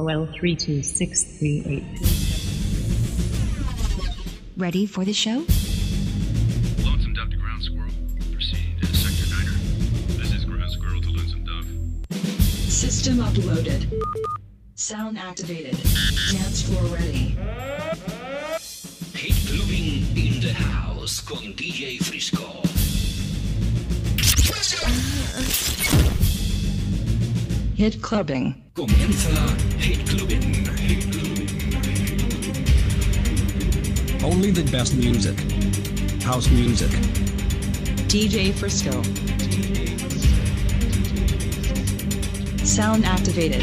OL32638. 0.00 1.84
Ready 4.56 4.86
for 4.86 5.04
the 5.04 5.12
show? 5.12 5.44
Lonesome 6.84 7.12
Dove 7.12 7.28
to 7.30 7.36
Ground 7.36 7.62
Squirrel. 7.62 7.90
Proceeding 8.32 8.80
to 8.80 8.86
Sector 8.96 9.26
Niner. 9.34 9.58
This 10.16 10.32
is 10.32 10.46
Ground 10.46 10.72
Squirrel 10.72 11.02
to 11.02 11.10
Lonesome 11.10 11.44
Dove. 11.44 11.66
System 12.72 13.18
uploaded. 13.18 13.92
Sound 14.74 15.18
activated. 15.18 15.76
Dance 16.32 16.62
floor 16.62 16.84
ready. 16.96 17.36
Hit 19.14 19.36
Clubbing 19.48 20.16
in 20.16 20.40
the 20.40 20.54
House 20.54 21.20
con 21.20 21.52
DJ 21.54 21.98
Frisco. 22.02 22.62
Uh, 24.82 24.92
uh. 25.36 26.29
Hit 27.80 28.02
clubbing. 28.02 28.62
Comienza 28.74 29.32
Hit 29.78 30.06
Clubbing. 30.06 30.42
Hit 30.76 31.10
Clubbing. 31.10 31.48
Only 34.22 34.50
the 34.50 34.70
best 34.70 34.94
music. 34.96 35.40
House 36.22 36.50
music. 36.50 36.90
DJ 38.06 38.52
Frisco. 38.52 39.02
Sound 42.66 43.06
activated. 43.06 43.62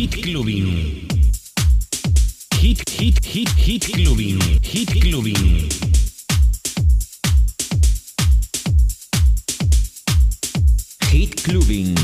Hit 0.00 0.22
Clubbing. 0.22 1.06
Hit, 2.56 2.88
hit, 2.88 3.22
hit, 3.22 3.50
hit 3.50 3.92
Clubbing. 3.92 4.40
Hit 4.62 4.98
Clubbing. 4.98 5.68
Hit 11.10 11.42
Clubbing. 11.42 11.98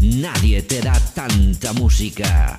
Nadie 0.00 0.64
te 0.64 0.80
da 0.80 0.98
tanta 1.12 1.74
música. 1.74 2.56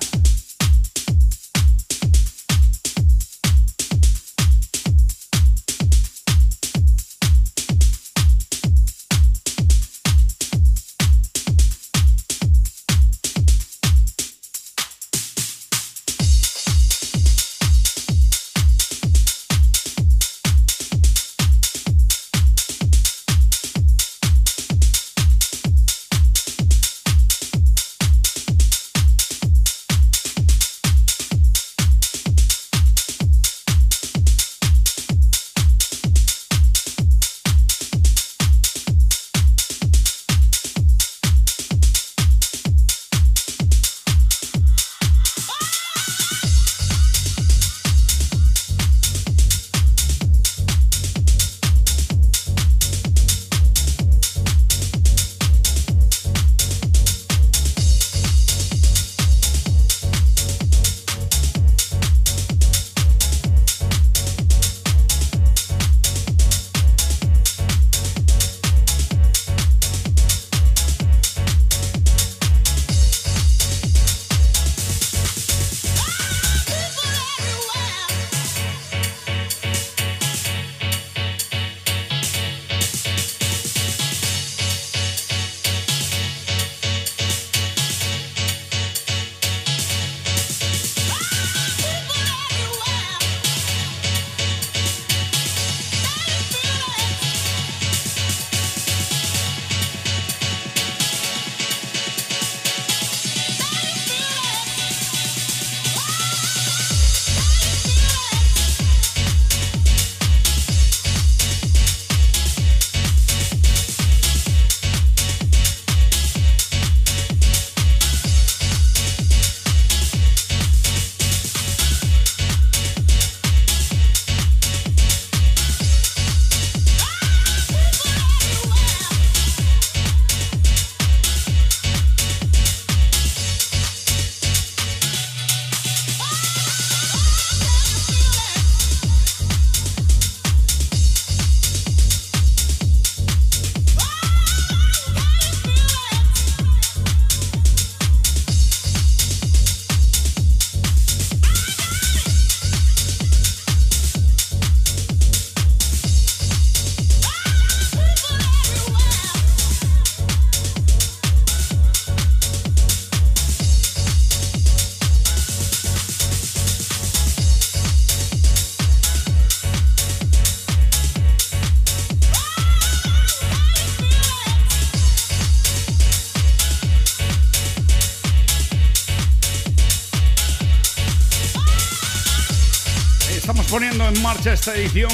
Marcha 184.22 184.52
esta 184.52 184.74
edición 184.74 185.10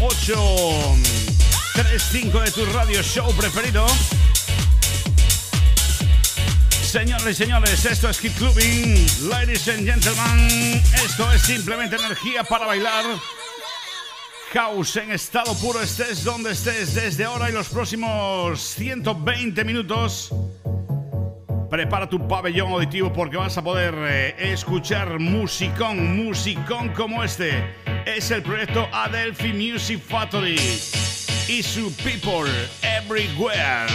835 0.00 2.40
de 2.40 2.50
tu 2.50 2.64
radio 2.66 3.00
show 3.02 3.32
preferido. 3.34 3.86
Señores 6.70 7.26
y 7.26 7.34
señores, 7.34 7.84
esto 7.84 8.08
es 8.10 8.20
Keep 8.20 8.34
Clubbing. 8.34 9.06
Ladies 9.30 9.68
and 9.68 9.86
gentlemen, 9.86 10.82
esto 11.04 11.32
es 11.32 11.42
simplemente 11.42 11.96
energía 11.96 12.44
para 12.44 12.66
bailar. 12.66 13.04
House 14.52 14.96
en 14.96 15.10
estado 15.12 15.54
puro, 15.54 15.80
estés 15.80 16.24
donde 16.24 16.52
estés 16.52 16.94
desde 16.94 17.24
ahora 17.24 17.48
y 17.48 17.52
los 17.52 17.68
próximos 17.68 18.60
120 18.60 19.64
minutos. 19.64 20.34
Prepara 21.70 22.08
tu 22.08 22.28
pabellón 22.28 22.72
auditivo 22.72 23.12
porque 23.12 23.38
vas 23.38 23.56
a 23.56 23.64
poder 23.64 23.94
eh, 23.98 24.52
escuchar 24.52 25.18
musicón, 25.18 26.16
musicón 26.16 26.90
como 26.90 27.24
este. 27.24 27.64
Es 28.06 28.30
el 28.30 28.42
proyecto 28.42 28.88
Adelphi 28.92 29.52
Music 29.52 30.00
Factory 30.00 30.58
y 31.48 31.62
su 31.62 31.92
People 31.96 32.50
Everywhere. 32.82 33.86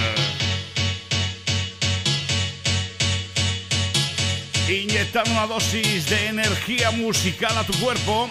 inyectando 4.69 5.31
una 5.31 5.47
dosis 5.47 6.09
de 6.09 6.27
energía 6.27 6.91
musical 6.91 7.57
a 7.57 7.63
tu 7.63 7.73
cuerpo. 7.79 8.29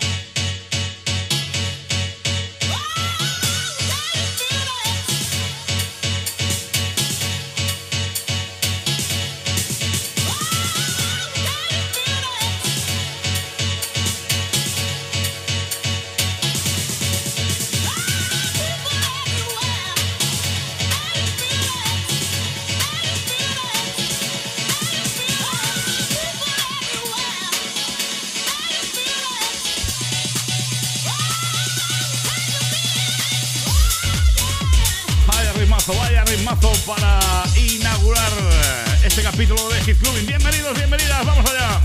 Capítulo 39.36 39.68
de 39.68 39.80
Hit 39.82 39.98
Clubbing. 39.98 40.26
Bienvenidos, 40.26 40.74
bienvenidas, 40.78 41.26
vamos 41.26 41.44
allá. 41.44 41.80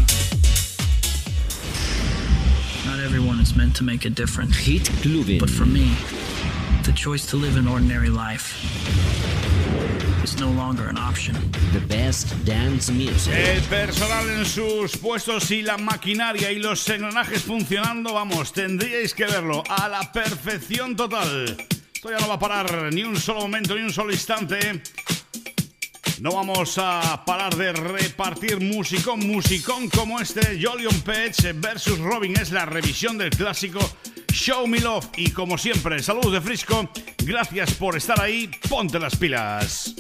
Not 2.86 3.00
everyone 3.04 3.42
is 3.42 3.54
meant 3.58 3.76
to 3.76 3.84
make 3.84 4.06
a 4.06 4.10
difference. 4.10 4.56
Hit 4.56 4.90
Clubbing. 5.02 5.38
But 5.38 5.50
for 5.50 5.66
me, 5.66 5.92
the 6.84 6.94
choice 6.94 7.26
to 7.26 7.36
live 7.36 7.58
an 7.58 7.68
ordinary 7.68 8.08
life 8.08 8.56
is 10.24 10.40
no 10.40 10.50
longer 10.50 10.88
an 10.88 10.98
option. 10.98 11.36
The 11.74 11.82
best 11.82 12.34
dance 12.46 12.90
music. 12.90 13.34
El 13.34 13.62
personal 13.64 14.30
en 14.30 14.46
sus 14.46 14.96
puestos 14.96 15.52
y 15.52 15.62
la 15.62 15.78
maquinaria 15.78 16.54
y 16.54 16.60
los 16.60 16.88
engranajes 16.88 17.42
funcionando, 17.42 18.14
vamos, 18.14 18.54
tendríais 18.54 19.14
que 19.14 19.26
verlo 19.26 19.62
a 19.68 19.90
la 19.90 20.10
perfección 20.14 20.96
total. 20.96 21.58
Esto 21.94 22.10
ya 22.10 22.20
no 22.20 22.30
va 22.30 22.36
a 22.36 22.40
parar 22.40 22.94
ni 22.94 23.04
un 23.04 23.18
solo 23.18 23.42
momento, 23.42 23.76
ni 23.76 23.82
un 23.82 23.92
solo 23.92 24.14
instante. 24.14 24.82
No 26.22 26.34
vamos 26.34 26.78
a 26.78 27.26
parar 27.26 27.56
de 27.56 27.74
repartir 27.74 28.60
musicón, 28.60 29.22
musicón 29.26 29.90
como 29.90 30.20
este. 30.20 30.60
Jolion 30.62 31.02
Page 31.02 31.54
versus 31.54 31.98
Robin 31.98 32.40
es 32.40 32.52
la 32.52 32.64
revisión 32.64 33.18
del 33.18 33.32
clásico 33.32 33.80
Show 34.32 34.68
Me 34.68 34.80
Love. 34.80 35.08
Y 35.18 35.32
como 35.32 35.58
siempre, 35.58 35.98
saludos 36.04 36.34
de 36.34 36.42
Frisco. 36.42 36.88
Gracias 37.26 37.74
por 37.74 37.98
estar 37.98 38.22
ahí. 38.22 38.52
Ponte 38.70 39.00
las 39.00 39.16
pilas. 39.16 39.96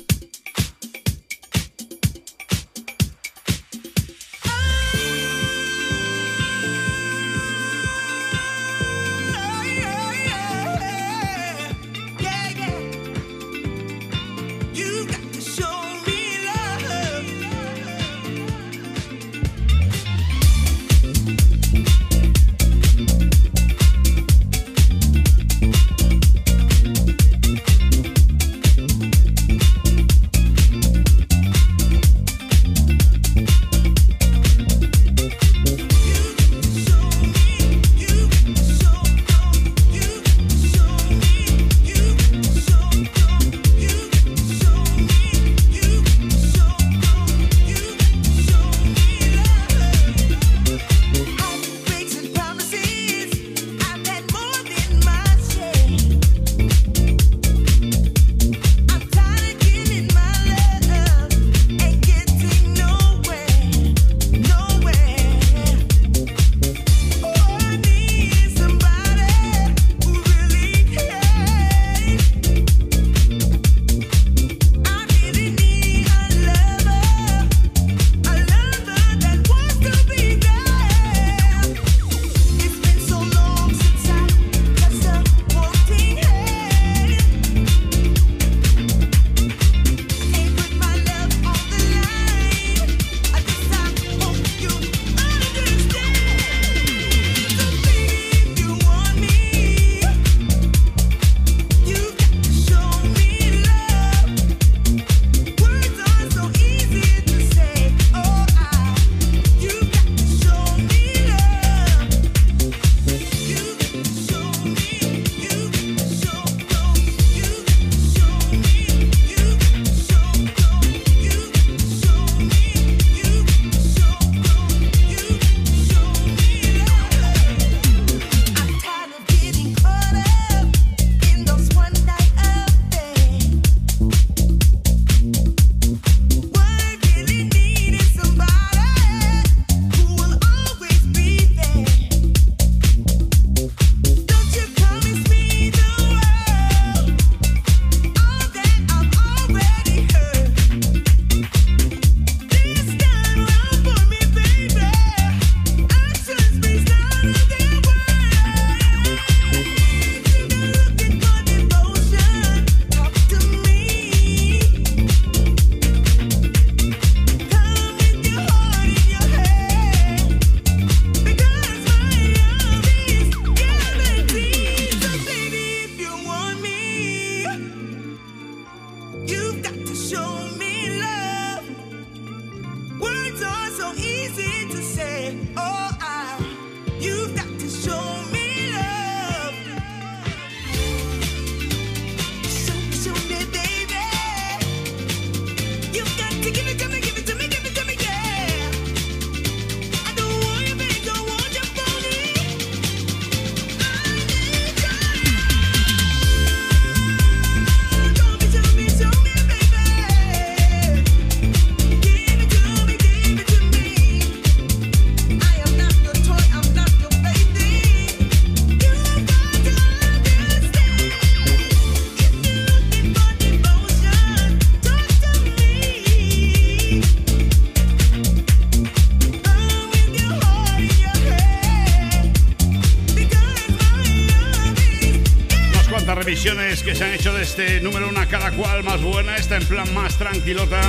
Este 237.51 237.81
número 237.81 238.07
una 238.07 238.25
cada 238.27 238.49
cual 238.51 238.81
más 238.81 239.01
buena, 239.01 239.35
esta 239.35 239.57
en 239.57 239.65
plan 239.65 239.93
más 239.93 240.17
tranquilota 240.17 240.79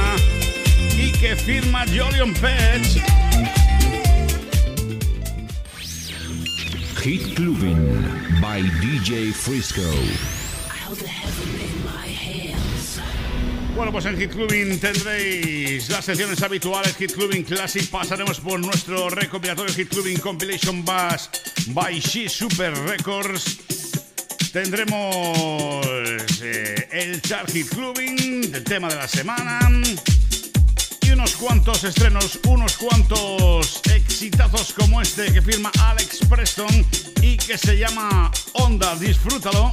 y 0.96 1.10
que 1.10 1.34
firma 1.34 1.84
Jolion 1.86 2.32
Pets. 2.34 3.00
Hit 7.02 7.34
Clubbing 7.34 8.40
by 8.40 8.62
DJ 8.62 9.32
Frisco. 9.32 9.82
Bueno, 13.74 13.90
pues 13.90 14.04
en 14.04 14.16
Hit 14.16 14.30
Clubbing 14.30 14.78
tendréis 14.78 15.88
las 15.88 16.04
secciones 16.04 16.40
habituales 16.44 16.94
Hit 16.96 17.12
Clubbing 17.12 17.42
Classic. 17.42 17.88
Pasaremos 17.90 18.38
por 18.38 18.60
nuestro 18.60 19.10
recopilatorio 19.10 19.74
Hit 19.74 19.88
Clubbing 19.88 20.18
Compilation 20.20 20.84
Bass 20.84 21.28
by 21.70 21.98
She 21.98 22.28
Super 22.28 22.72
Records. 22.86 23.58
Tendremos 24.52 25.81
el 26.92 27.22
Chart 27.22 27.50
Hit 27.50 27.68
Clubbing, 27.70 28.54
el 28.54 28.64
tema 28.64 28.88
de 28.88 28.96
la 28.96 29.08
semana. 29.08 29.58
Y 31.00 31.10
unos 31.10 31.34
cuantos 31.36 31.82
estrenos, 31.84 32.38
unos 32.46 32.76
cuantos 32.76 33.80
exitazos 33.94 34.72
como 34.74 35.00
este 35.00 35.32
que 35.32 35.40
firma 35.40 35.70
Alex 35.80 36.18
Preston 36.28 36.86
y 37.22 37.36
que 37.38 37.56
se 37.56 37.78
llama 37.78 38.30
Onda. 38.52 38.94
Disfrútalo. 38.96 39.72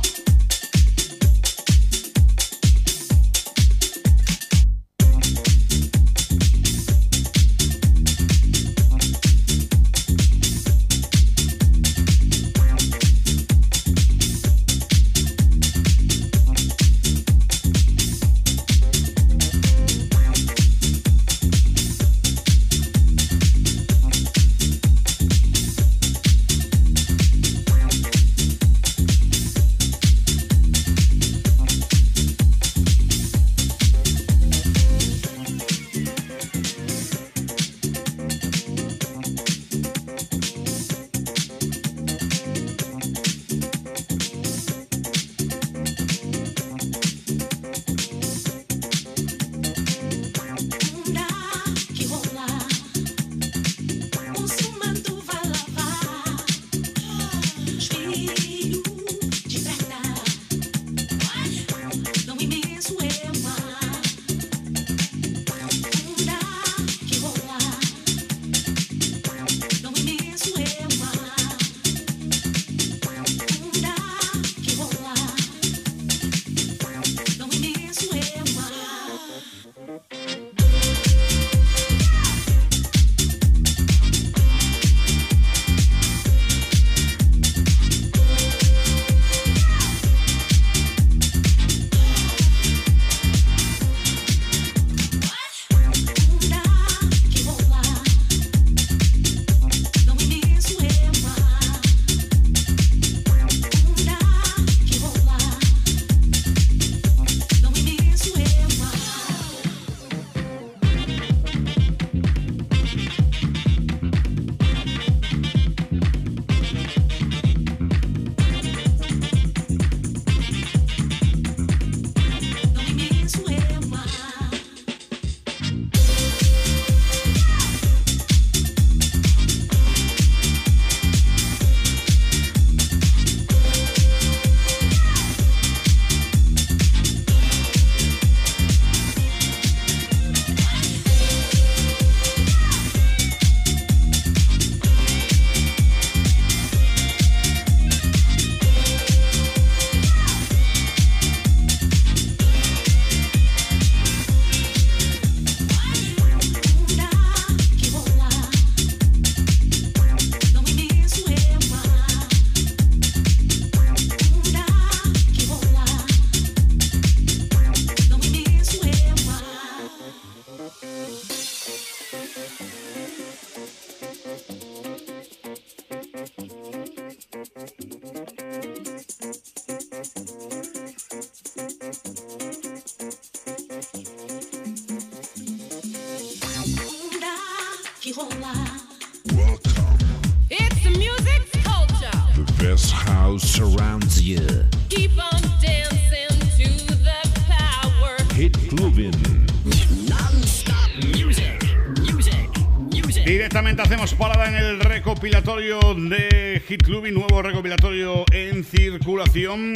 Hit 206.70 206.84
Club 206.84 207.08
y 207.08 207.12
nuevo 207.12 207.42
recopilatorio 207.42 208.26
en 208.32 208.64
circulación, 208.64 209.74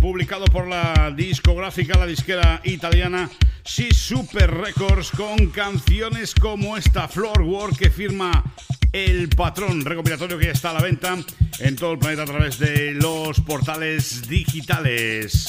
publicado 0.00 0.44
por 0.46 0.66
la 0.66 1.12
discográfica, 1.16 1.96
la 1.96 2.04
disquera 2.04 2.60
italiana 2.64 3.30
Si 3.62 3.92
Super 3.92 4.50
Records, 4.50 5.12
con 5.12 5.50
canciones 5.50 6.34
como 6.34 6.76
esta 6.76 7.06
Floor 7.06 7.42
Work 7.42 7.76
que 7.76 7.90
firma 7.90 8.42
El 8.90 9.28
Patrón, 9.28 9.84
recopilatorio 9.84 10.36
que 10.36 10.46
ya 10.46 10.50
está 10.50 10.70
a 10.70 10.74
la 10.74 10.82
venta 10.82 11.16
en 11.60 11.76
todo 11.76 11.92
el 11.92 12.00
planeta 12.00 12.24
a 12.24 12.26
través 12.26 12.58
de 12.58 12.94
los 12.94 13.40
portales 13.42 14.28
digitales. 14.28 15.41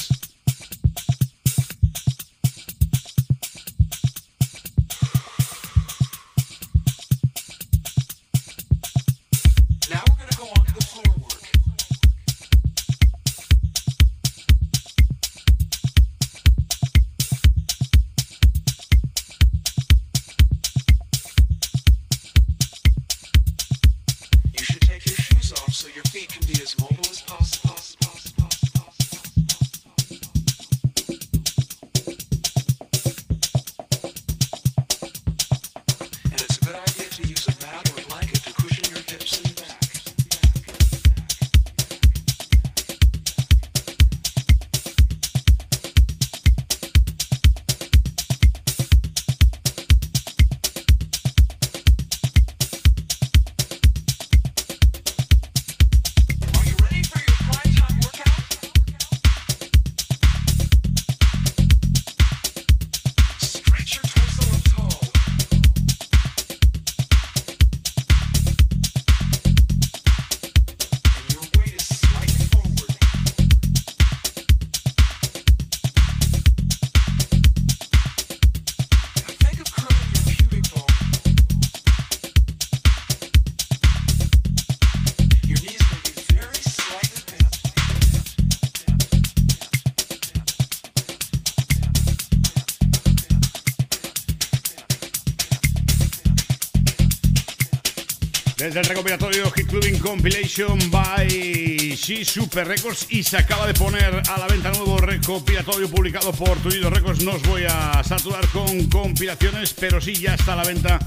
Desde 98.74 98.88
el 98.88 98.96
recopilatorio 98.96 99.50
Hit 99.52 99.68
Clubbing 99.68 100.00
Compilation 100.00 100.90
by 100.90 101.28
She 101.28 102.24
Super 102.24 102.66
Records 102.66 103.06
y 103.08 103.22
se 103.22 103.36
acaba 103.36 103.68
de 103.68 103.74
poner 103.74 104.20
a 104.28 104.36
la 104.36 104.48
venta 104.48 104.72
nuevo 104.72 104.98
recopilatorio 104.98 105.88
publicado 105.88 106.32
por 106.32 106.58
Tuido 106.58 106.90
Records. 106.90 107.22
No 107.22 107.34
os 107.34 107.42
voy 107.44 107.62
a 107.68 108.02
saturar 108.02 108.44
con 108.48 108.88
compilaciones, 108.88 109.72
pero 109.74 110.00
sí 110.00 110.16
ya 110.16 110.34
está 110.34 110.54
a 110.54 110.56
la 110.56 110.64
venta 110.64 110.98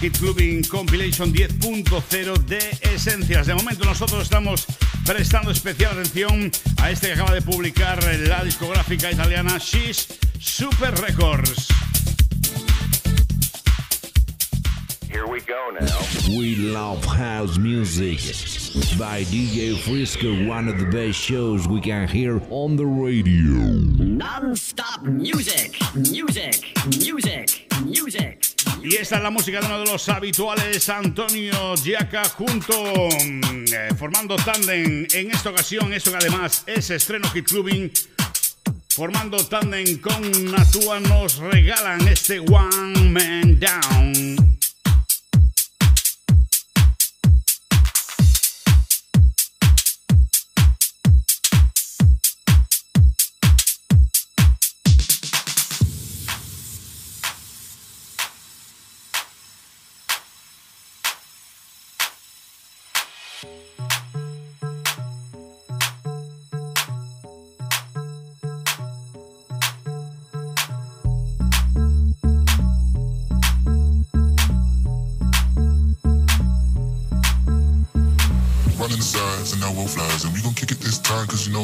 Hit 0.00 0.16
Clubbing 0.18 0.62
Compilation 0.68 1.34
10.0 1.34 2.44
de 2.44 2.78
esencias. 2.94 3.48
De 3.48 3.54
momento 3.54 3.84
nosotros 3.84 4.22
estamos 4.22 4.64
prestando 5.04 5.50
especial 5.50 5.98
atención 5.98 6.52
a 6.76 6.92
este 6.92 7.08
que 7.08 7.14
acaba 7.14 7.34
de 7.34 7.42
publicar 7.42 8.04
la 8.20 8.44
discográfica 8.44 9.10
italiana 9.10 9.58
She's 9.58 10.06
Super 10.38 10.94
Records. 11.00 11.75
We 16.28 16.56
love 16.56 17.04
house 17.04 17.56
music 17.56 18.18
by 18.98 19.22
DJ 19.30 19.78
Frisco, 19.78 20.44
one 20.48 20.66
of 20.68 20.80
the 20.80 20.86
best 20.86 21.20
shows 21.20 21.68
we 21.68 21.80
can 21.80 22.08
hear 22.08 22.42
on 22.50 22.74
the 22.74 22.84
radio. 22.84 23.62
Non-stop 24.02 25.02
music, 25.02 25.78
music, 25.94 26.74
music, 26.98 27.72
music. 27.84 28.44
Y 28.82 28.96
esta 28.96 29.16
es 29.16 29.22
la 29.22 29.30
música 29.30 29.60
de 29.60 29.66
uno 29.66 29.78
de 29.78 29.92
los 29.92 30.08
habituales, 30.08 30.88
Antonio 30.88 31.76
Giaca, 31.76 32.24
junto, 32.24 32.74
eh, 32.74 33.94
formando 33.96 34.34
tándem 34.34 35.06
en 35.12 35.30
esta 35.30 35.50
ocasión, 35.50 35.92
eso 35.92 36.10
que 36.10 36.16
además 36.16 36.64
es 36.66 36.90
estreno 36.90 37.30
Hit 37.30 37.46
Clubbing, 37.46 37.92
formando 38.88 39.36
tándem 39.46 39.98
con 39.98 40.50
Natua, 40.50 40.98
nos 40.98 41.36
regalan 41.36 42.06
este 42.08 42.40
One 42.40 43.10
Man 43.10 43.60
Down. 43.60 44.35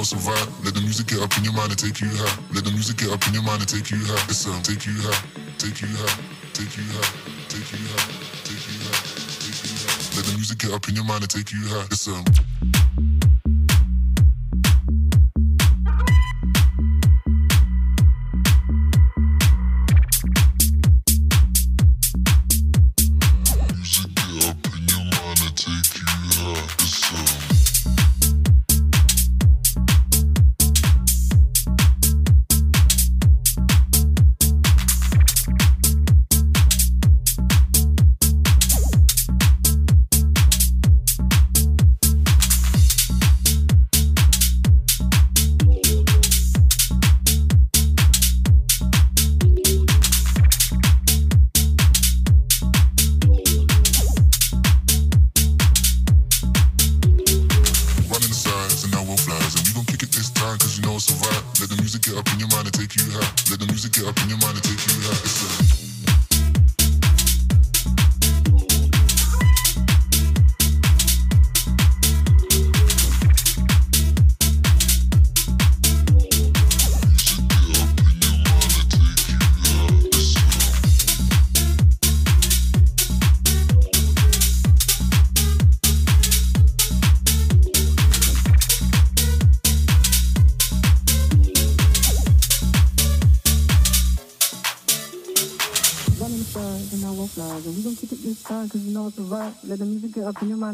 It's 0.02 0.12
a. 0.12 0.64
Let 0.64 0.74
the 0.74 0.80
music 0.80 1.06
get 1.06 1.22
up 1.22 1.30
in 1.38 1.44
your 1.44 1.52
mind 1.52 1.70
and 1.70 1.78
take 1.78 2.00
you 2.00 2.08
high. 2.10 2.42
Let 2.52 2.64
the 2.64 2.72
music 2.72 2.96
get 2.98 3.10
up 3.10 3.24
in 3.28 3.34
your 3.34 3.42
mind 3.42 3.62
and 3.62 3.68
take 3.68 3.90
you 3.90 3.98
high. 4.02 4.26
It's 4.28 4.46
um, 4.46 4.60
take 4.62 4.84
you 4.84 4.98
high, 4.98 5.22
take 5.58 5.80
you 5.80 5.88
high, 5.94 6.18
take 6.52 6.74
you 6.76 6.82
high, 6.90 7.06
take 7.46 7.70
you 7.70 7.86
high, 7.86 8.10
take 8.42 8.66
you 8.66 8.82
high, 8.82 8.98
take 9.46 9.62
you 9.62 9.78
high. 9.78 10.16
Let 10.18 10.24
the 10.26 10.34
music 10.34 10.58
get 10.58 10.72
up 10.72 10.88
in 10.88 10.96
your 10.96 11.04
mind 11.04 11.22
and 11.22 11.30
take 11.30 11.52
you 11.52 11.62
high. 11.70 12.71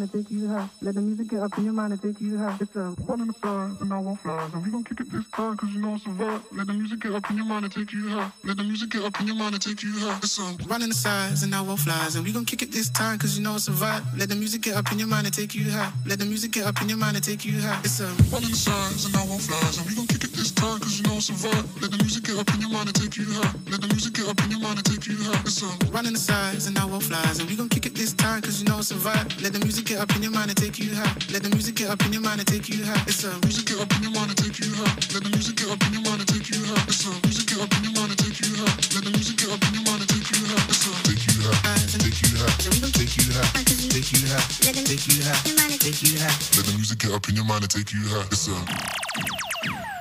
It's 0.01 0.37
um. 0.37 1.49
up 1.49 1.59
in 1.59 1.65
your 1.65 1.73
mind 1.73 1.93
and 1.93 2.03
take 2.03 2.21
you 2.21 2.39
high. 2.39 2.57
It's 2.61 2.77
a 2.77 2.91
one 3.07 3.21
in 3.21 3.29
the 3.29 3.33
stars 3.33 3.81
and 3.81 3.93
I 3.93 3.99
won't 3.99 4.21
fly. 4.21 4.49
And 4.53 4.65
we 4.65 4.71
gon' 4.71 4.85
kick 4.85 5.01
it 5.01 5.11
this 5.11 5.27
time 5.31 5.57
cause 5.57 5.71
you 5.75 5.81
know 5.81 5.95
it's 5.95 6.07
a 6.07 6.11
vibe. 6.11 6.43
Let 6.53 6.67
the 6.67 6.73
music 6.75 7.01
get 7.01 7.13
up 7.13 7.31
in 7.31 7.37
your 7.37 7.47
mind 7.47 7.65
and 7.65 7.73
take 7.75 7.93
you 7.93 8.09
high. 8.11 8.31
Let 8.45 8.57
the 8.59 8.65
music 8.65 8.91
get 8.91 9.03
up 9.03 9.21
in 9.21 9.27
your 9.27 9.37
mind 9.37 9.55
and 9.55 9.63
take 9.63 9.83
you 9.83 9.93
high. 9.99 10.19
It's 10.23 10.39
a 10.39 10.43
one 10.69 10.83
in 10.83 10.91
the 10.91 10.95
sides 10.95 11.43
and 11.43 11.55
I 11.55 11.63
won't 11.63 11.81
flies. 11.81 12.17
And 12.17 12.25
we 12.25 12.33
gon' 12.33 12.45
kick 12.45 12.63
it 12.63 12.73
this 12.73 12.91
time 12.91 13.19
cause 13.19 13.37
you 13.39 13.43
know 13.43 13.57
it's 13.57 13.69
a 13.69 13.73
vibe. 13.73 14.05
Let 14.19 14.29
the 14.29 14.37
music 14.37 14.63
get 14.63 14.77
up 14.77 14.93
in 14.93 14.99
your 14.99 15.09
mind 15.09 15.27
and 15.27 15.35
take 15.35 15.55
you 15.55 15.71
high. 15.71 15.93
Let 16.07 16.19
the 16.19 16.27
music 16.27 16.53
get 16.53 16.67
up 16.67 16.81
in 16.83 16.89
your 16.89 16.99
mind 16.99 17.17
and 17.17 17.25
take 17.25 17.45
you 17.45 17.59
high. 17.61 17.81
It's 17.85 18.01
a 18.01 18.07
one 18.31 18.45
in 18.45 18.51
the 18.51 18.57
sides 18.57 19.07
and 19.07 19.17
I 19.17 19.25
won't 19.25 19.43
flies. 19.43 19.79
And 19.79 19.87
we 19.89 19.95
gon' 19.95 20.07
kick 20.07 20.25
it 20.25 20.33
this 20.33 20.53
time 20.53 20.79
cause 20.81 21.01
you 21.01 21.07
know 21.09 21.17
it's 21.17 21.31
a 21.31 21.33
vibe. 21.33 21.67
Let 21.81 21.91
the 21.93 21.99
music 21.99 22.25
get 22.25 22.37
up 22.39 22.49
in 22.55 22.61
your 22.61 22.71
mind 22.71 22.89
and 22.89 22.97
take 22.97 23.17
you 23.17 23.25
high. 23.41 23.53
Let 23.71 23.81
the 23.81 23.89
music 23.89 24.13
get 24.15 24.29
up 24.29 24.39
in 24.45 24.51
your 24.51 24.61
mind 24.61 24.79
and 24.79 24.87
take 24.87 25.07
you 25.07 25.17
high. 25.17 25.41
It's 25.49 25.63
a 25.63 25.67
one 25.97 26.07
in 26.07 26.13
the 26.13 26.21
sides 26.21 26.67
and 26.67 26.77
I 26.79 26.85
won't 26.85 27.03
flies. 27.03 27.41
And 27.41 27.49
we 27.49 27.57
gon' 27.57 27.69
kick 27.69 27.87
it 27.87 27.95
this 27.95 28.13
time 28.13 28.43
cause 28.43 28.61
you 28.61 28.69
know 28.69 28.79
it's 28.79 28.91
a 28.91 28.95
vibe. 28.95 29.43
Let 29.43 29.55
the 29.55 29.61
music 29.61 29.88
get 29.89 30.01
up 30.05 30.15
in 30.15 30.23
your 30.23 30.33
mind 30.33 30.51
and 30.51 30.59
take 30.59 30.79
you 30.79 30.95
high. 30.95 31.17
Let 31.33 31.43
the 31.43 31.49
music 31.49 31.77
get 31.77 31.89
up 31.89 32.05
in 32.05 32.13
your 32.13 32.21
mind 32.21 32.41
and 32.41 32.49
take 32.49 32.69
you 32.69 32.85
high. 32.85 33.01
It's 33.09 33.25
a 33.25 33.33
music 33.41 33.73
get 33.73 33.81
up 33.81 33.89
in 33.97 34.03
your 34.05 34.13
mind 34.13 34.29
and 34.29 34.37
take 34.37 34.61
you 34.61 34.69
high. 34.77 34.93
Let 35.17 35.25
the 35.25 35.31
music 35.33 35.57
get 35.57 35.73
up 35.73 35.81
in 35.81 35.97
your 35.97 36.05
mind 36.05 36.21
and 36.21 36.29
take 36.29 36.45
you 36.53 36.61
high. 36.61 36.85
It's 36.93 37.09
a 37.09 37.11
music 37.25 37.49
get 37.49 37.65
up 37.65 37.73
in 37.73 37.89
your 37.89 37.95
mind 37.97 38.13
and 38.13 38.21
take 38.21 38.37
you 38.37 38.53
high. 38.53 38.69
Let 38.93 39.03
the 39.09 39.13
music 39.17 39.37
get 39.41 39.49
up 39.49 39.65
in 39.65 39.73
your 39.73 39.85
mind 39.89 40.05
and 40.05 40.11
take 40.13 40.29
you 40.29 40.45
high. 40.45 40.69
It's 40.69 40.85
a 40.85 40.93
take 41.09 41.25
you 41.25 41.41
high, 41.41 41.73
take 42.05 42.21
you 42.21 42.37
high, 42.37 42.53
take 42.69 43.17
you 43.17 43.33
high, 43.33 43.49
take 43.89 44.13
you 44.13 44.29
high, 44.29 44.45
take 44.85 45.09
you 45.09 45.25
high, 45.25 45.41
take 45.81 46.03
you 46.05 46.13
high. 46.21 46.37
Let 46.53 46.65
the 46.69 46.73
music 46.77 46.99
get 47.01 47.17
up 47.17 47.25
in 47.33 47.35
your 47.41 47.49
mind 47.49 47.65
and 47.65 47.73
take 47.73 47.89
you 47.89 48.05
high. 48.13 48.29
It's 48.29 48.45
a 48.45 49.98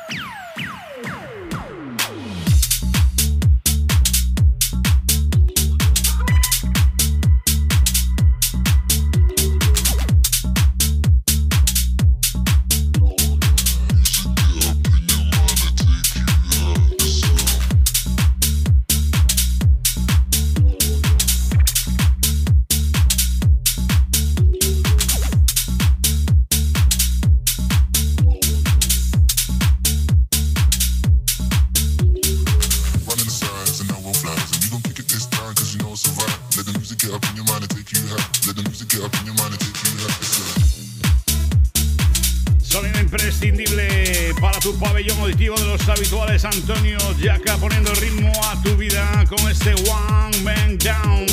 auditivo 45.28 45.56
de 45.58 45.66
los 45.66 45.90
habituales 45.90 46.46
Antonio 46.46 46.98
Yaca 47.20 47.58
poniendo 47.58 47.94
ritmo 47.96 48.32
a 48.46 48.62
tu 48.64 48.78
vida 48.78 49.26
con 49.28 49.40
este 49.52 49.74
One 49.74 50.38
Man 50.42 50.78
Down. 50.78 51.26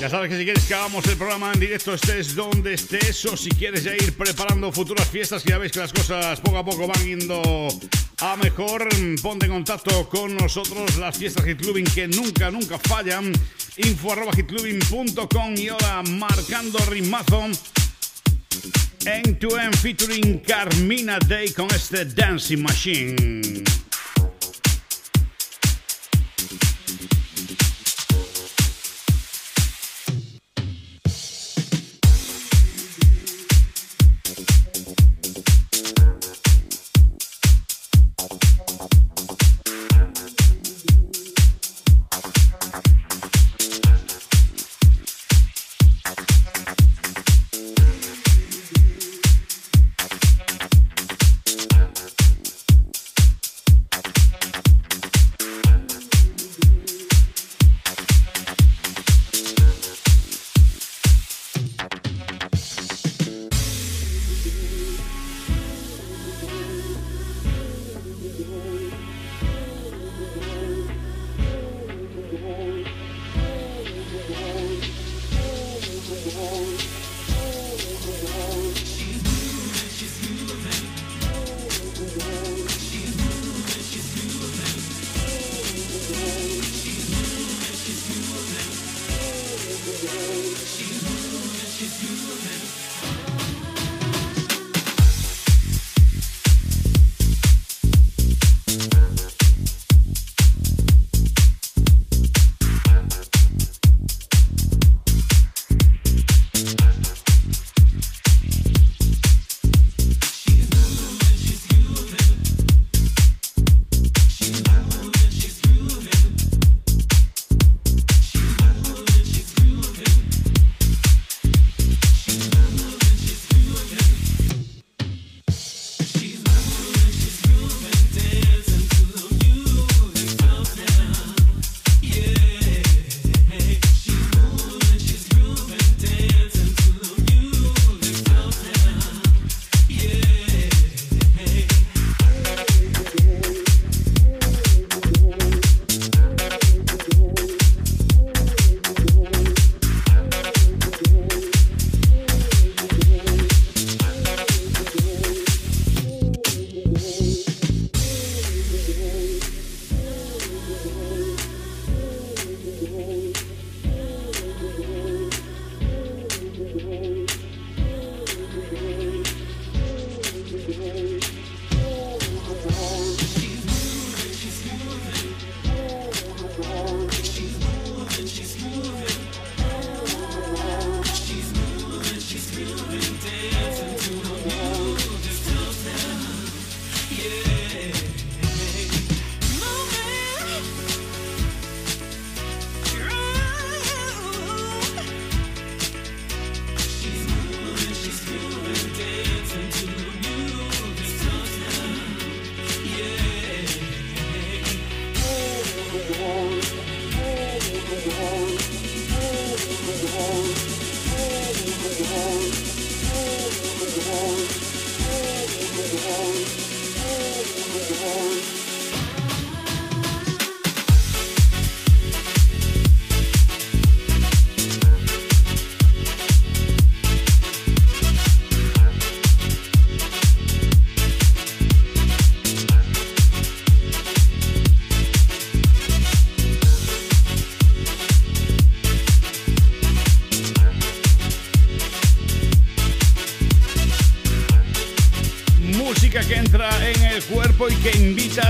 Ya 0.00 0.10
sabes 0.10 0.30
que 0.30 0.38
si 0.38 0.44
quieres 0.44 0.64
que 0.64 0.74
hagamos 0.74 1.06
el 1.06 1.16
programa 1.16 1.52
en 1.52 1.60
directo, 1.60 1.92
estés 1.92 2.34
donde 2.34 2.74
estés, 2.74 3.24
o 3.26 3.36
si 3.36 3.50
quieres 3.50 3.84
ya 3.84 3.94
ir 3.94 4.16
preparando 4.16 4.72
futuras 4.72 5.08
fiestas, 5.08 5.42
que 5.42 5.50
ya 5.50 5.58
veis 5.58 5.72
que 5.72 5.80
las 5.80 5.92
cosas 5.92 6.40
poco 6.40 6.58
a 6.58 6.64
poco 6.64 6.86
van 6.86 7.04
yendo 7.04 7.68
a 8.20 8.36
mejor, 8.36 8.88
ponte 9.22 9.46
en 9.46 9.52
contacto 9.52 10.08
con 10.08 10.36
nosotros. 10.36 10.96
Las 10.96 11.16
fiestas 11.16 11.44
Clubbing 11.44 11.84
que 11.84 12.08
nunca, 12.08 12.50
nunca 12.50 12.78
fallan. 12.78 13.32
Info 13.76 14.12
arroba 14.12 14.32
y 15.56 15.68
ahora 15.68 16.02
marcando 16.02 16.78
ritmazo. 16.86 17.46
End 19.06 19.38
to 19.38 19.58
end 19.58 19.76
featuring 19.76 20.40
Carmina 20.40 21.18
Day 21.18 21.52
con 21.52 21.66
este 21.74 22.04
Dancing 22.06 22.62
Machine. 22.62 23.53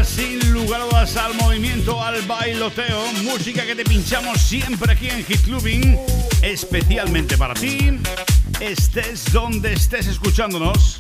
Sin 0.05 0.53
lugar 0.53 0.81
a 0.81 0.85
dudas 0.85 1.17
al 1.17 1.35
movimiento, 1.35 2.01
al 2.03 2.23
bailoteo. 2.23 3.13
Música 3.23 3.65
que 3.65 3.75
te 3.75 3.85
pinchamos 3.85 4.41
siempre 4.41 4.93
aquí 4.93 5.09
en 5.09 5.25
Hit 5.25 5.43
Clubbing, 5.43 5.99
especialmente 6.43 7.37
para 7.37 7.55
ti. 7.55 7.99
Estés 8.61 9.33
donde 9.33 9.75
estés 9.75 10.07
escuchándonos. 10.07 10.97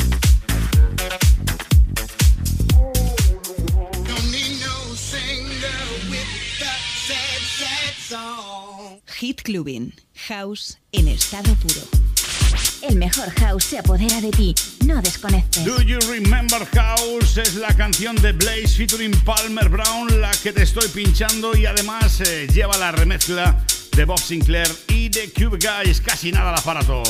Hit 9.06 9.42
Clubbing, 9.42 9.94
house 10.28 10.78
en 10.92 11.08
estado 11.08 11.54
puro. 11.56 12.03
El 12.88 12.96
mejor 12.96 13.30
house 13.40 13.64
se 13.64 13.78
apodera 13.78 14.20
de 14.20 14.30
ti. 14.30 14.54
No 14.84 15.00
desconectes. 15.00 15.64
Do 15.64 15.80
You 15.80 15.98
Remember 16.00 16.66
House? 16.74 17.38
Es 17.38 17.54
la 17.54 17.74
canción 17.74 18.14
de 18.16 18.32
Blaze 18.32 18.68
featuring 18.68 19.12
Palmer 19.24 19.70
Brown, 19.70 20.20
la 20.20 20.30
que 20.42 20.52
te 20.52 20.62
estoy 20.62 20.88
pinchando 20.88 21.56
y 21.56 21.64
además 21.64 22.20
eh, 22.20 22.46
lleva 22.52 22.76
la 22.76 22.92
remezcla 22.92 23.64
de 23.96 24.04
Bob 24.04 24.20
Sinclair 24.20 24.68
y 24.88 25.08
de 25.08 25.32
Cube 25.32 25.58
Guys. 25.58 26.02
Casi 26.02 26.30
nada 26.30 26.50
al 26.50 26.58
aparato. 26.58 27.02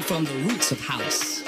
From 0.00 0.24
the 0.24 0.34
roots 0.48 0.72
of 0.72 0.80
house. 0.80 1.42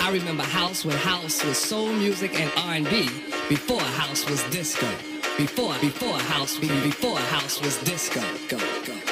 I 0.00 0.10
remember 0.12 0.42
house 0.42 0.84
when 0.84 0.96
house 0.98 1.44
was 1.44 1.58
soul 1.58 1.92
music 1.92 2.38
and 2.40 2.50
R&B 2.56 3.08
before 3.48 3.80
house 3.80 4.28
was 4.28 4.42
disco. 4.50 4.88
Before 5.36 5.74
before 5.80 6.18
house 6.18 6.58
before 6.58 7.18
house 7.18 7.60
was 7.60 7.76
disco. 7.78 8.20
Go 8.48 8.58
go 8.84 9.11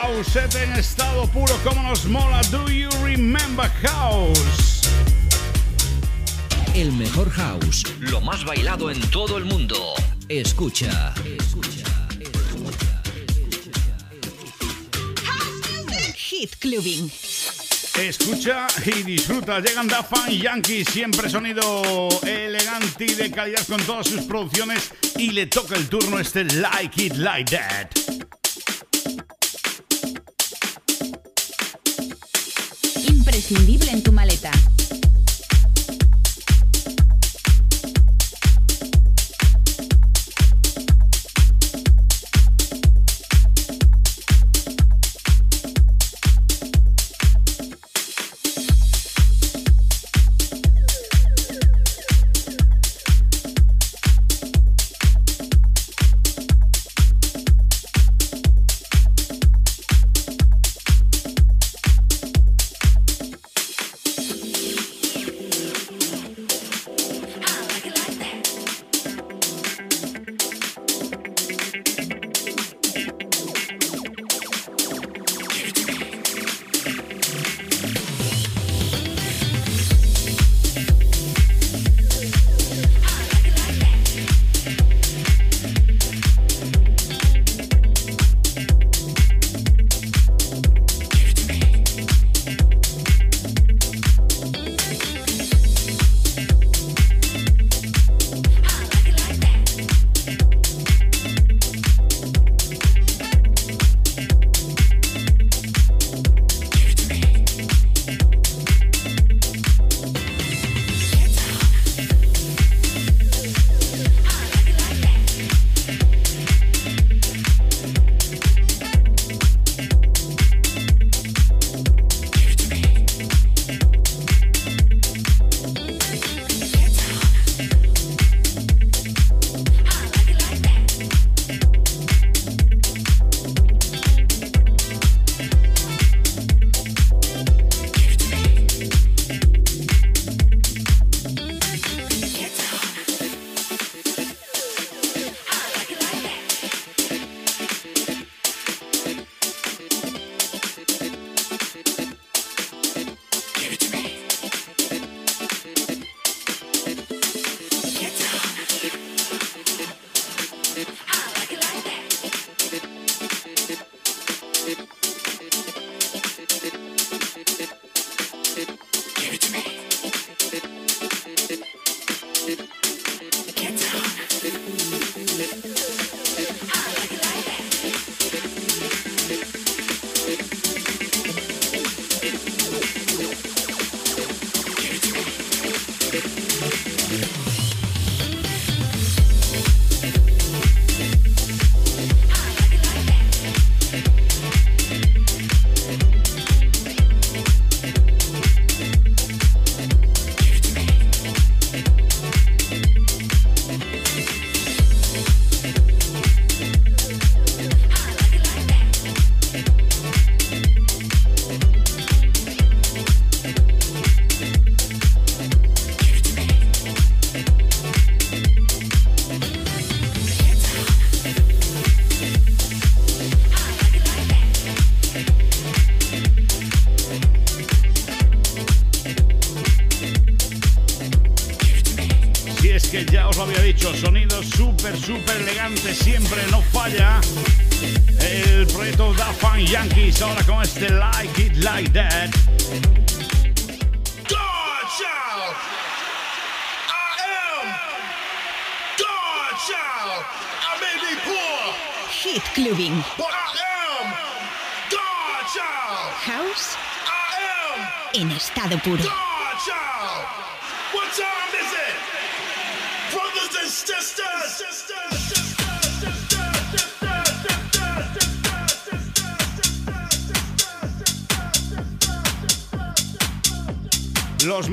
Causete 0.00 0.62
en 0.62 0.72
estado 0.74 1.26
puro, 1.26 1.54
como 1.64 1.82
nos 1.82 2.04
mola. 2.04 2.42
Do 2.50 2.68
you 2.68 2.90
remember 3.02 3.66
house? 3.82 4.82
El 6.74 6.92
mejor 6.92 7.30
house, 7.30 7.82
lo 8.00 8.20
más 8.20 8.44
bailado 8.44 8.90
en 8.90 9.00
todo 9.10 9.38
el 9.38 9.46
mundo. 9.46 9.94
Escucha. 10.28 11.14
Escucha. 11.24 12.08
Hit 16.14 16.56
Clubbing. 16.56 17.10
Escucha 17.98 18.66
y 18.84 19.02
disfruta. 19.02 19.60
Llegan 19.60 19.88
Da 19.88 20.02
Fan 20.02 20.30
Yankee, 20.30 20.84
siempre 20.84 21.30
sonido 21.30 22.10
elegante 22.22 23.06
y 23.06 23.14
de 23.14 23.30
calidad 23.30 23.66
con 23.66 23.80
todas 23.80 24.08
sus 24.08 24.20
producciones. 24.22 24.92
Y 25.16 25.30
le 25.30 25.46
toca 25.46 25.74
el 25.74 25.88
turno 25.88 26.18
este 26.18 26.44
Like 26.44 27.02
It 27.02 27.14
Like 27.14 27.56
That. 27.56 28.05
Imprescindible 33.50 33.90
en 33.92 34.02
tu 34.02 34.12
maleta. 34.12 34.50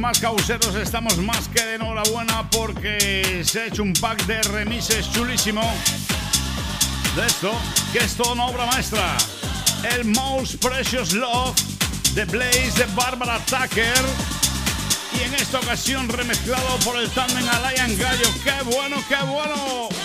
Más 0.04 0.20
causeros 0.20 0.76
estamos 0.76 1.18
más 1.20 1.47
que 1.47 1.64
de 1.64 1.76
enhorabuena 1.76 2.49
porque 2.49 3.41
se 3.45 3.62
ha 3.62 3.66
hecho 3.68 3.84
un 3.84 3.93
pack 3.93 4.26
de 4.26 4.41
remises 4.41 5.10
chulísimo 5.14 5.62
de 7.16 7.26
esto, 7.26 7.54
que 7.93 7.99
es 7.99 8.14
toda 8.16 8.34
una 8.34 8.47
obra 8.47 8.66
maestra. 8.66 9.16
El 9.95 10.04
Most 10.04 10.56
Precious 10.56 11.14
Love 11.14 11.56
de 12.16 12.26
Blaze 12.26 12.74
de 12.76 12.86
Barbara 12.93 13.39
Tucker. 13.45 14.04
Y 15.18 15.24
en 15.24 15.36
esta 15.36 15.60
ocasión 15.60 16.10
remezclado 16.10 16.78
por 16.84 16.97
el 16.97 17.10
tándem 17.12 17.47
Alain 17.47 17.97
Gallo. 17.97 18.28
¡Qué 18.43 18.76
bueno, 18.76 19.01
qué 19.08 19.24
bueno! 19.26 20.03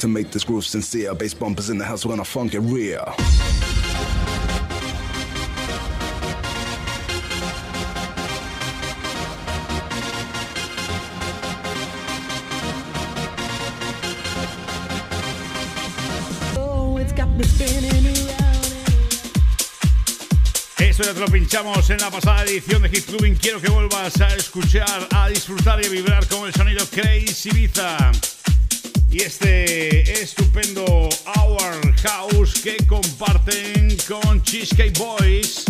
To 0.00 0.08
make 0.08 0.30
this 0.30 0.44
groove 0.44 0.64
sincere. 0.64 1.14
Bass 1.14 1.34
bumpers 1.34 1.70
in 1.70 1.78
the 1.78 1.84
house, 1.84 2.04
we're 2.04 2.12
gonna 2.12 2.24
funk 2.24 2.54
it 2.54 2.60
real. 2.60 3.14
Esto 20.78 21.04
ya 21.04 21.14
te 21.14 21.20
lo 21.20 21.26
pinchamos 21.28 21.88
en 21.90 21.98
la 21.98 22.10
pasada 22.10 22.44
edición 22.44 22.82
de 22.82 22.88
Hit 22.88 23.06
Clubbing. 23.06 23.36
Quiero 23.36 23.60
que 23.60 23.70
vuelvas 23.70 24.20
a 24.20 24.34
escuchar, 24.34 25.08
a 25.14 25.28
disfrutar 25.28 25.82
y 25.82 25.86
a 25.86 25.88
vibrar 25.88 26.26
con 26.26 26.46
el 26.46 26.52
sonido 26.52 26.84
Crazy 26.86 27.50
Ibiza 27.50 28.12
y 29.10 29.22
este 29.22 30.22
estupendo 30.22 30.84
Hour 30.84 31.94
House 32.02 32.60
que 32.62 32.76
comparten 32.86 33.96
con 34.08 34.42
Cheesecake 34.42 34.96
Boys. 34.98 35.69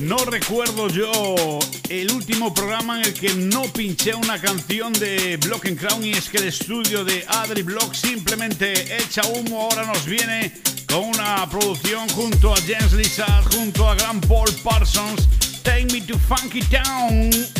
No 0.00 0.16
recuerdo 0.24 0.88
yo 0.88 1.60
el 1.88 2.10
último 2.10 2.52
programa 2.52 2.98
en 2.98 3.06
el 3.06 3.14
que 3.14 3.32
no 3.34 3.62
pinché 3.72 4.16
una 4.16 4.40
canción 4.40 4.92
de 4.94 5.36
Block 5.36 5.66
and 5.66 5.78
Crown 5.78 6.04
y 6.04 6.10
es 6.10 6.28
que 6.28 6.38
el 6.38 6.48
estudio 6.48 7.04
de 7.04 7.24
Adri 7.28 7.62
Block 7.62 7.94
simplemente 7.94 8.72
echa 8.96 9.22
humo. 9.28 9.62
Ahora 9.62 9.86
nos 9.86 10.04
viene 10.04 10.52
con 10.88 11.04
una 11.04 11.48
producción 11.48 12.08
junto 12.08 12.54
a 12.54 12.56
James 12.56 12.92
Lizard, 12.92 13.44
junto 13.54 13.88
a 13.88 13.94
Gran 13.94 14.20
Paul 14.22 14.52
Parsons. 14.64 15.28
Take 15.62 15.92
me 15.92 16.00
to 16.00 16.18
Funky 16.18 16.62
Town. 16.62 17.59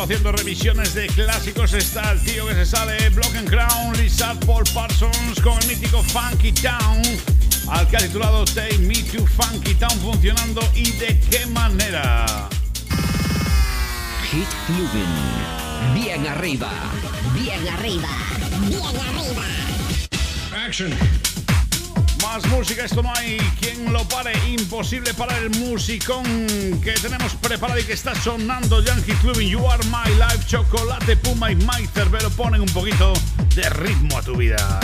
Haciendo 0.00 0.32
revisiones 0.32 0.94
de 0.94 1.06
clásicos 1.08 1.74
está 1.74 2.12
el 2.12 2.20
tío 2.22 2.46
que 2.46 2.54
se 2.54 2.64
sale, 2.64 3.10
Block 3.10 3.34
and 3.36 3.48
Crown, 3.48 3.94
Lizard 3.98 4.38
Paul 4.46 4.64
Parsons 4.72 5.38
con 5.42 5.58
el 5.60 5.68
mítico 5.68 6.02
Funky 6.02 6.52
Town, 6.52 7.02
al 7.68 7.86
que 7.88 7.96
ha 7.98 8.00
titulado 8.00 8.44
Take 8.46 8.78
Me 8.78 8.94
to 8.94 9.26
Funky 9.26 9.74
Town 9.74 9.90
funcionando 10.00 10.62
y 10.74 10.90
de 10.92 11.20
qué 11.30 11.44
manera. 11.46 12.48
Hit 14.30 14.48
Clubbing. 14.66 15.94
Bien 15.94 16.26
arriba. 16.26 16.70
Bien 17.34 17.68
arriba. 17.68 18.08
Bien 18.66 18.88
arriba. 18.88 19.42
Action 20.66 21.31
más 22.32 22.46
música, 22.46 22.84
esto 22.84 23.02
no 23.02 23.12
hay 23.14 23.36
quien 23.60 23.92
lo 23.92 24.02
pare. 24.08 24.32
Imposible 24.48 25.12
para 25.12 25.36
el 25.36 25.50
musicón 25.50 26.24
que 26.82 26.92
tenemos 26.92 27.34
preparado 27.34 27.78
y 27.78 27.84
que 27.84 27.92
está 27.92 28.14
sonando 28.14 28.82
Yankee 28.82 29.12
Clubbing. 29.16 29.48
You 29.48 29.66
are 29.68 29.84
my 29.84 30.14
life, 30.14 30.46
chocolate, 30.46 31.16
puma 31.18 31.52
y 31.52 31.56
Mike 31.56 31.90
Cerbero 31.92 32.30
ponen 32.30 32.62
un 32.62 32.68
poquito 32.68 33.12
de 33.54 33.68
ritmo 33.68 34.16
a 34.16 34.22
tu 34.22 34.34
vida. 34.34 34.80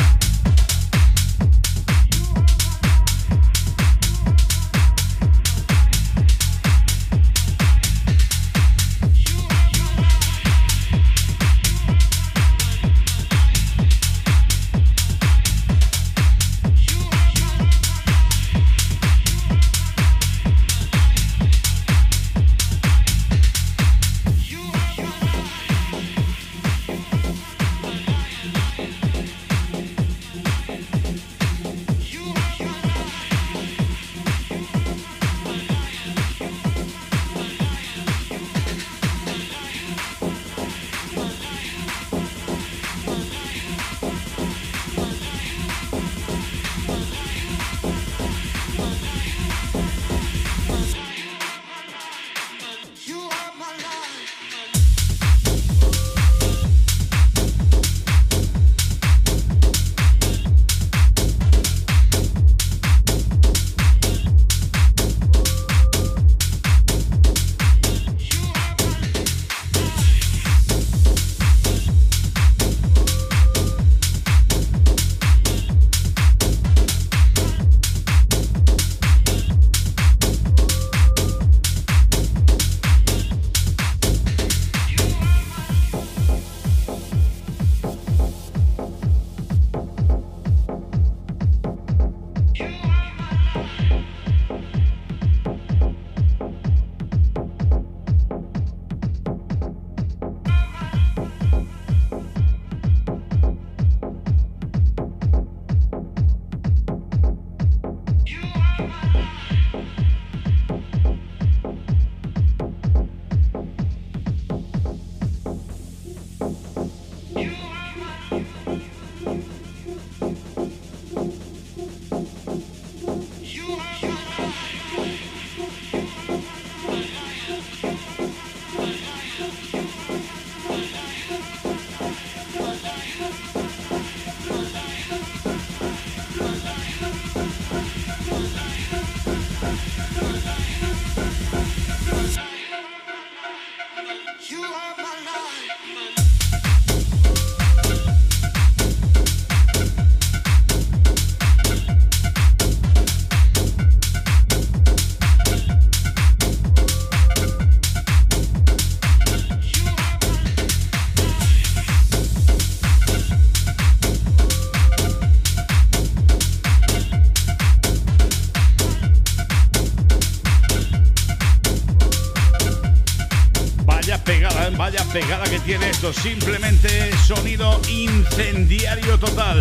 Simplemente 176.22 177.16
sonido 177.26 177.80
incendiario 177.88 179.18
total. 179.18 179.60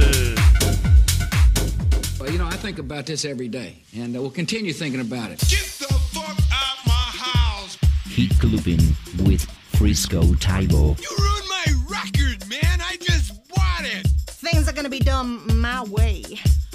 Well, 2.20 2.32
you 2.32 2.38
know, 2.38 2.48
I 2.48 2.58
think 2.58 2.80
about 2.80 3.06
this 3.06 3.26
every 3.26 3.48
day, 3.48 3.84
and 3.96 4.14
we'll 4.14 4.32
continue 4.32 4.74
thinking 4.74 5.02
about 5.02 5.32
it. 5.32 5.40
Get 5.50 5.66
the 5.80 5.94
fuck 6.12 6.38
out 6.52 6.78
my 6.86 6.94
house! 6.94 7.78
Heat 8.10 8.34
Clubbing 8.40 8.96
with 9.24 9.46
Frisco 9.78 10.22
Taibo. 10.36 10.98
You 11.00 11.16
ruined 11.20 11.48
my 11.50 11.66
record, 11.90 12.48
man! 12.50 12.82
I 12.82 12.98
just 13.02 13.34
bought 13.50 13.86
it! 13.86 14.08
Things 14.28 14.68
are 14.68 14.74
gonna 14.74 14.90
be 14.90 15.00
done 15.00 15.42
my 15.62 15.84
way. 15.84 16.24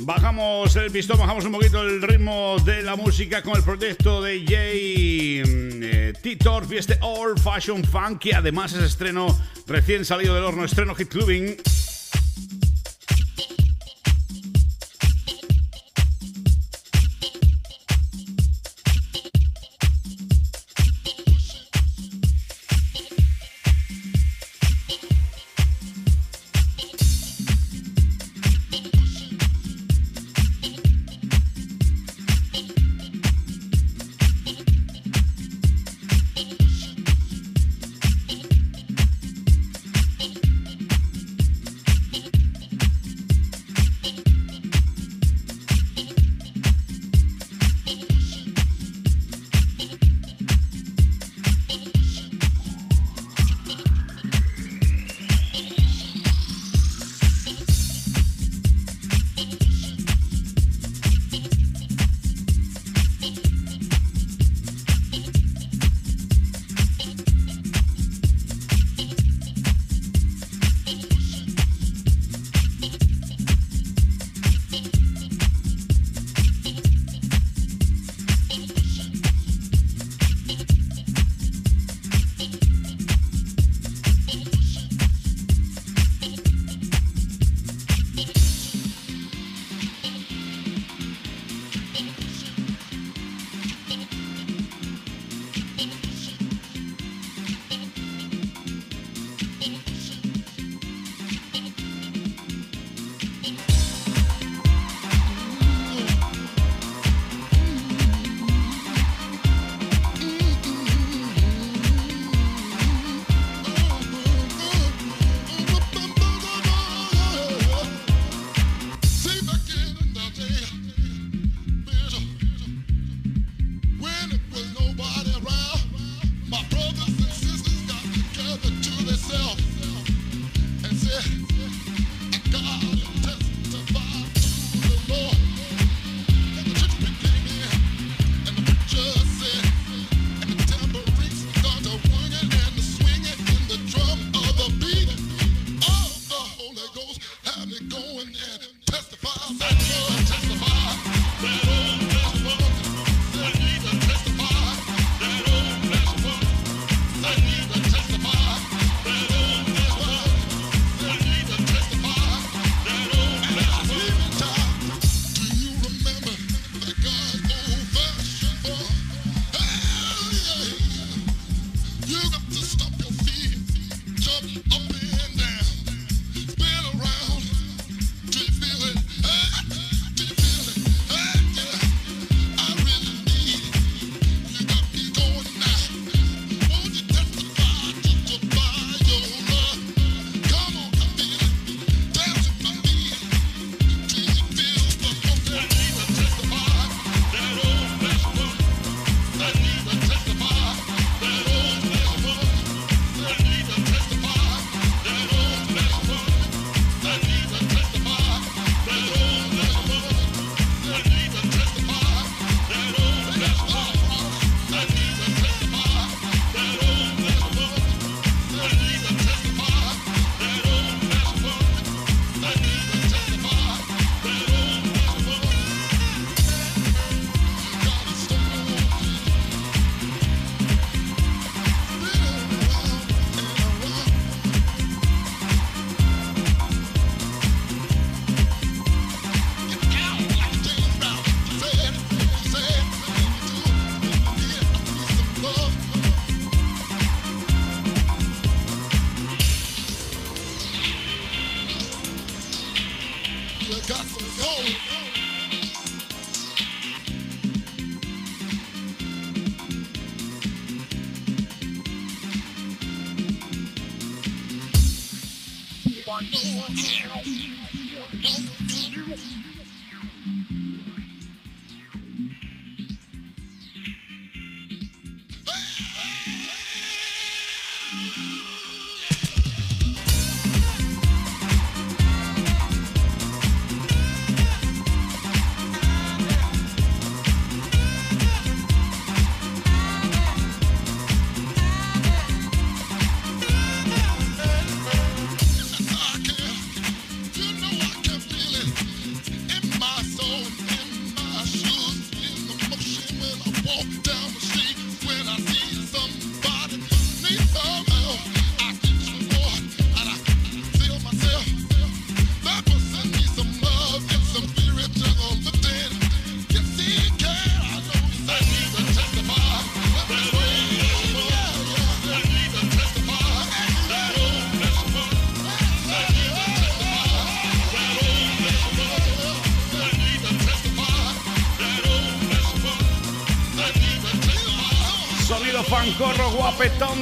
Bajamos 0.01 0.75
el 0.77 0.91
pistón, 0.91 1.19
bajamos 1.19 1.45
un 1.45 1.53
poquito 1.53 1.83
el 1.83 2.03
ritmo 2.03 2.57
de 2.65 2.83
la 2.83 2.97
música 2.97 3.43
con 3.43 3.57
el 3.57 3.63
proyecto 3.63 4.21
de 4.21 4.45
Jay 4.45 5.43
eh, 5.45 6.12
Titor 6.23 6.73
este 6.73 6.99
All 7.01 7.37
Fashion 7.39 7.83
Funk 7.83 8.21
que 8.21 8.35
además 8.35 8.73
es 8.73 8.83
estreno 8.83 9.37
recién 9.67 10.05
salido 10.05 10.35
del 10.35 10.45
horno, 10.45 10.65
estreno 10.65 10.95
Hit 10.95 11.09
Clubbing. 11.09 11.57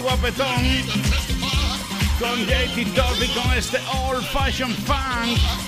Guapetón, 0.00 0.56
guapetón. 0.60 1.00
Con 2.18 2.46
JT 2.46 2.94
Dolby 2.94 3.28
con 3.28 3.52
este 3.54 3.78
Old 4.04 4.24
Fashion 4.26 4.74
Funk. 4.86 5.59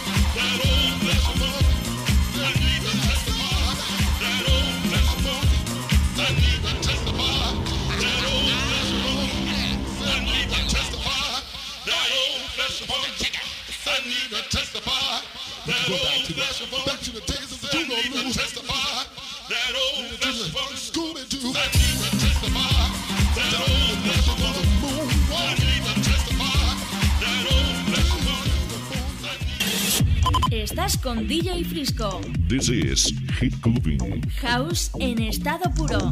Con 31.53 31.59
DJ 31.59 31.65
Frisco. 31.65 32.21
This 32.49 32.69
is 32.69 33.15
Hit 33.39 33.55
Clubbing. 33.61 34.23
House 34.41 34.91
en 34.99 35.21
estado 35.21 35.71
puro. 35.75 36.09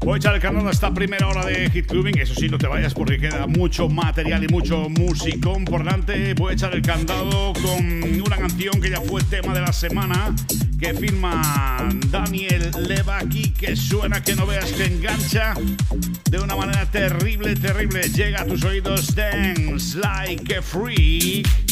Voy 0.00 0.14
a 0.14 0.16
echar 0.16 0.34
el 0.34 0.40
canal 0.40 0.66
a 0.66 0.70
esta 0.70 0.92
primera 0.92 1.28
hora 1.28 1.44
de 1.44 1.70
Hit 1.70 1.86
Clubbing. 1.86 2.18
Eso 2.18 2.34
sí, 2.34 2.48
no 2.48 2.58
te 2.58 2.66
vayas 2.66 2.94
porque 2.94 3.18
queda 3.18 3.46
mucho 3.46 3.88
material 3.88 4.44
y 4.44 4.48
mucho 4.48 4.88
musicón 4.88 5.64
por 5.64 5.84
delante. 5.84 6.34
Voy 6.34 6.52
a 6.52 6.54
echar 6.54 6.74
el 6.74 6.82
candado 6.82 7.52
con 7.54 8.20
una 8.20 8.36
canción 8.36 8.80
que 8.80 8.90
ya 8.90 9.00
fue 9.00 9.22
tema 9.24 9.54
de 9.54 9.60
la 9.60 9.72
semana. 9.72 10.34
Que 10.78 10.94
firma 10.94 11.88
Daniel 12.10 12.70
Levaki. 12.88 13.50
Que 13.50 13.76
suena 13.76 14.22
que 14.22 14.34
no 14.34 14.46
veas 14.46 14.72
que 14.72 14.86
engancha 14.86 15.54
de 16.30 16.38
una 16.38 16.56
manera 16.56 16.86
terrible, 16.90 17.54
terrible. 17.54 18.02
Llega 18.08 18.42
a 18.42 18.46
tus 18.46 18.64
oídos 18.64 19.14
Dance 19.14 19.98
Like 19.98 20.56
a 20.56 20.62
Freak. 20.62 21.69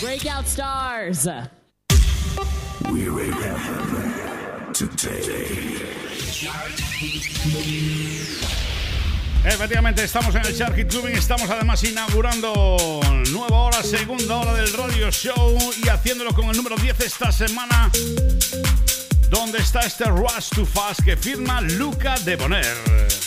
Breakout 0.00 0.46
Stars. 0.46 1.26
We 2.92 3.08
remember 3.08 4.72
today. 4.74 5.80
Efectivamente, 9.46 10.04
estamos 10.04 10.34
en 10.34 10.44
el 10.44 10.52
Shark 10.54 10.88
Clubbing, 10.88 11.16
estamos 11.16 11.48
además 11.48 11.82
inaugurando 11.84 13.00
nueva 13.30 13.56
hora, 13.56 13.82
segunda 13.82 14.36
hora 14.36 14.54
del 14.54 14.70
radio 14.74 15.10
show 15.10 15.58
y 15.82 15.88
haciéndolo 15.88 16.34
con 16.34 16.50
el 16.50 16.56
número 16.58 16.76
10 16.76 17.00
esta 17.00 17.32
semana, 17.32 17.90
donde 19.30 19.58
está 19.58 19.80
este 19.80 20.04
Rush 20.04 20.50
to 20.54 20.66
Fast 20.66 21.02
que 21.02 21.16
firma 21.16 21.62
Luca 21.62 22.18
de 22.26 22.36
Boner. 22.36 23.23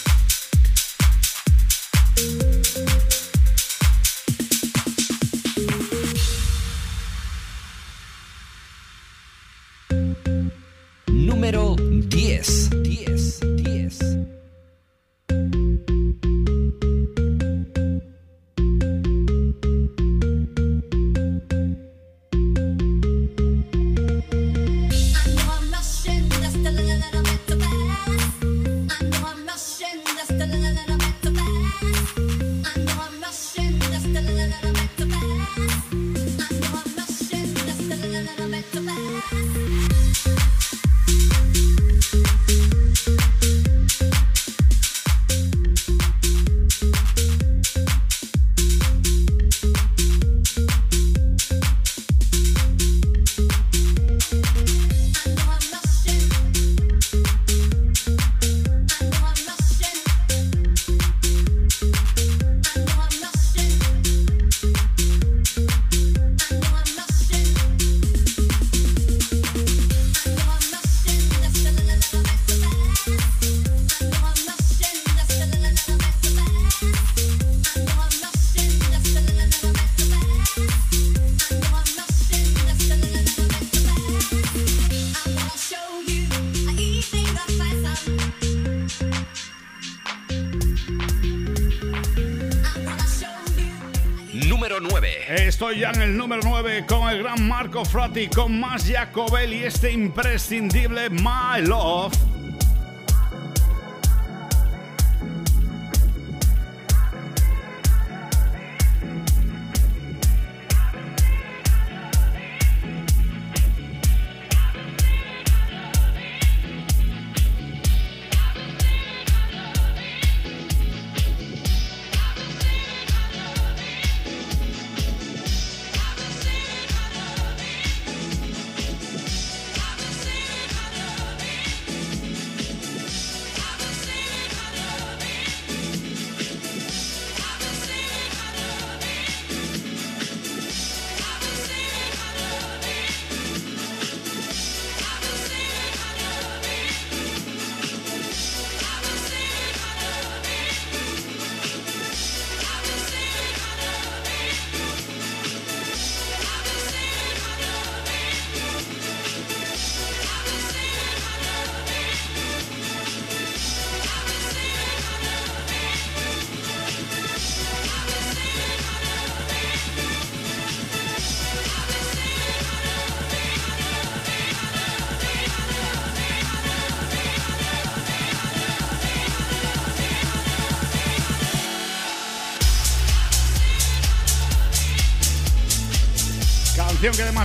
Frati, 98.18 98.28
con 98.28 98.60
más 98.60 98.88
Jacobelli, 98.88 99.64
este 99.64 99.92
imprescindible 99.92 101.10
My 101.10 101.62
Love. 101.62 102.37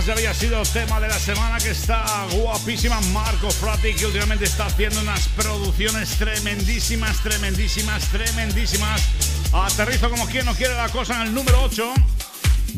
Además 0.03 0.05
ya 0.05 0.13
había 0.13 0.33
sido 0.33 0.61
tema 0.63 0.99
de 0.99 1.07
la 1.07 1.19
semana, 1.19 1.57
que 1.57 1.69
está 1.71 2.03
guapísima 2.31 2.99
Marco 3.11 3.49
Frati, 3.49 3.93
que 3.93 4.05
últimamente 4.05 4.45
está 4.45 4.65
haciendo 4.65 4.99
unas 5.01 5.27
producciones 5.29 6.09
tremendísimas, 6.17 7.21
tremendísimas, 7.21 8.07
tremendísimas. 8.09 9.01
Aterrizo 9.53 10.09
como 10.09 10.25
quien 10.27 10.45
no 10.45 10.55
quiere 10.55 10.75
la 10.75 10.89
cosa 10.89 11.15
en 11.15 11.27
el 11.27 11.33
número 11.33 11.61
8. 11.63 11.93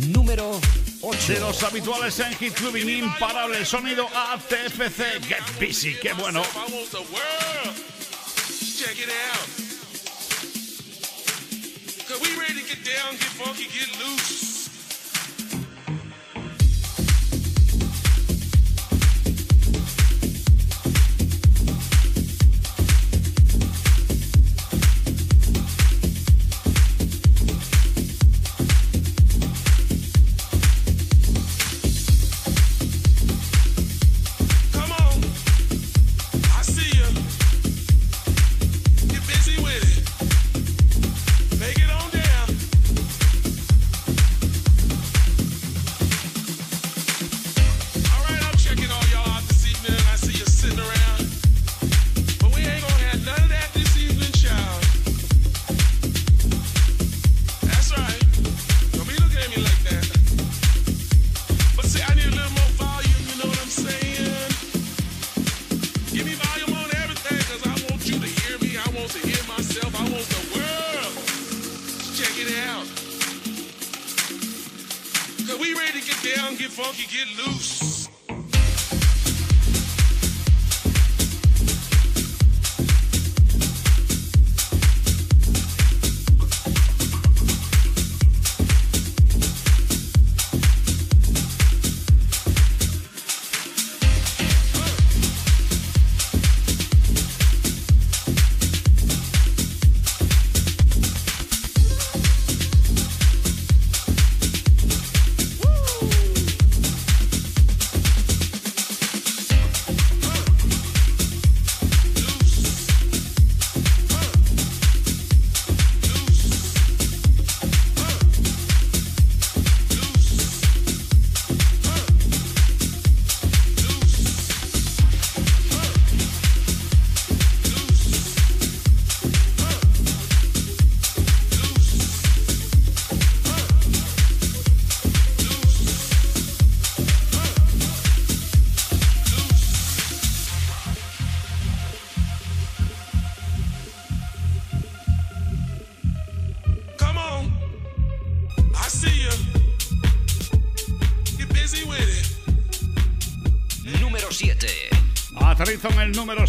Número 0.07 0.59
8. 1.01 1.33
De 1.33 1.39
los 1.39 1.63
habituales 1.63 2.19
en 2.19 2.35
Hit 2.37 2.53
Clubbing, 2.53 2.89
imparable 2.89 3.57
el 3.57 3.65
sonido 3.65 4.07
ATFC. 4.07 5.23
Get 5.27 5.43
busy, 5.59 5.95
qué 6.01 6.13
bueno. 6.13 6.43
Check 8.77 8.97
it 8.99 9.09
out. 9.09 9.49
we 12.21 12.29
ready 12.39 12.61
to 12.61 12.67
get 12.67 12.83
down, 12.85 13.13
get 13.13 13.31
funky, 13.37 13.63
get 13.65 13.89
loose. 13.99 14.54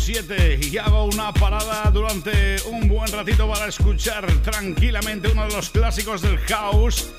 7 0.06 0.60
y 0.62 0.78
hago 0.78 1.06
una 1.06 1.34
parada 1.34 1.90
durante 1.90 2.62
un 2.70 2.86
buen 2.86 3.10
ratito 3.10 3.48
para 3.48 3.66
escuchar 3.66 4.24
tranquilamente 4.40 5.26
uno 5.26 5.48
de 5.48 5.52
los 5.52 5.70
clásicos 5.70 6.22
del 6.22 6.38
house, 6.46 7.10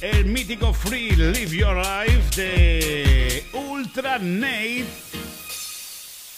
el 0.00 0.24
mítico 0.24 0.72
Free 0.72 1.10
Live 1.10 1.54
Your 1.54 1.76
Life 1.76 2.40
de 2.40 3.44
Ultra 3.52 4.18
Nate. 4.18 4.86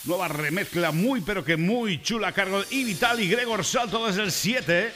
Nueva 0.02 0.26
remezcla 0.26 0.90
muy 0.90 1.20
pero 1.20 1.44
que 1.44 1.56
muy 1.56 2.02
chula 2.02 2.32
cargo 2.32 2.64
de 2.64 2.84
Vital 2.84 3.20
y 3.20 3.28
Gregor 3.28 3.64
Salto 3.64 4.04
desde 4.08 4.24
el 4.24 4.32
7. 4.32 4.92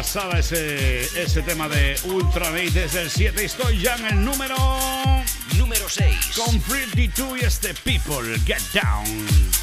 Pasada 0.00 0.38
ese, 0.38 1.02
ese 1.20 1.42
tema 1.42 1.68
de 1.68 1.94
Ultra 2.04 2.50
desde 2.52 3.02
el 3.02 3.10
7. 3.10 3.44
Estoy 3.44 3.82
ya 3.82 3.96
en 3.96 4.06
el 4.06 4.24
número... 4.24 4.56
Número 5.58 5.90
6. 5.90 6.16
Con 6.36 6.58
Pretty 6.62 7.08
2 7.08 7.42
y 7.42 7.44
este 7.44 7.74
People 7.74 8.38
Get 8.46 8.62
Down. 8.72 9.59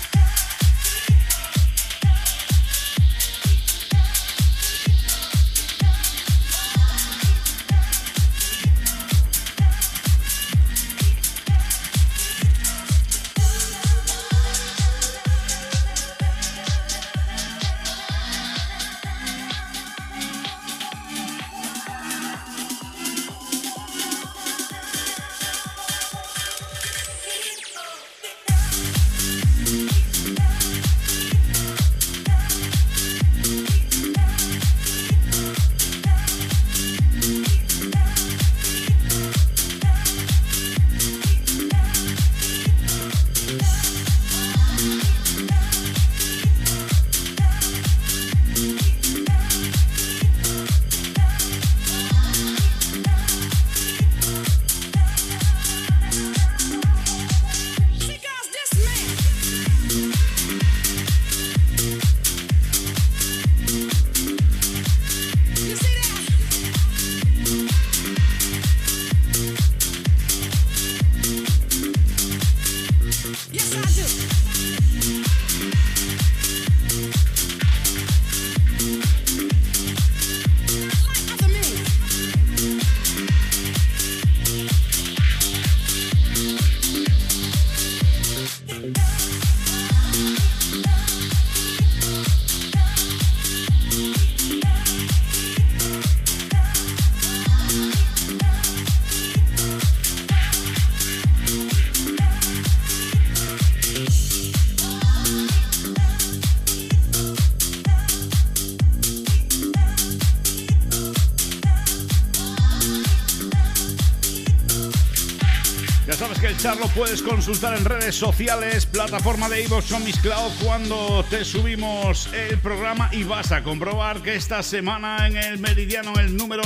Puedes 116.97 117.21
consultar 117.21 117.77
en 117.77 117.85
redes 117.85 118.15
sociales, 118.15 118.87
plataforma 118.87 119.47
de 119.49 119.63
Ivo 119.63 119.77
o 119.77 119.99
Miss 119.99 120.19
Cloud 120.19 120.51
cuando 120.63 121.23
te 121.29 121.45
subimos 121.45 122.27
el 122.33 122.57
programa 122.57 123.11
y 123.13 123.23
vas 123.23 123.51
a 123.51 123.61
comprobar 123.61 124.23
que 124.23 124.33
esta 124.33 124.63
semana 124.63 125.27
en 125.27 125.37
el 125.37 125.59
Meridiano, 125.59 126.13
el 126.19 126.35
número... 126.35 126.63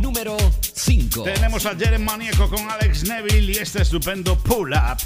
Número 0.00 0.38
5. 0.62 1.24
Tenemos 1.24 1.66
a 1.66 1.76
Jeren 1.76 2.02
Manieco 2.02 2.48
con 2.48 2.70
Alex 2.70 3.04
Neville 3.04 3.52
y 3.52 3.56
este 3.56 3.82
estupendo 3.82 4.38
Pull 4.38 4.72
Up. 4.72 5.05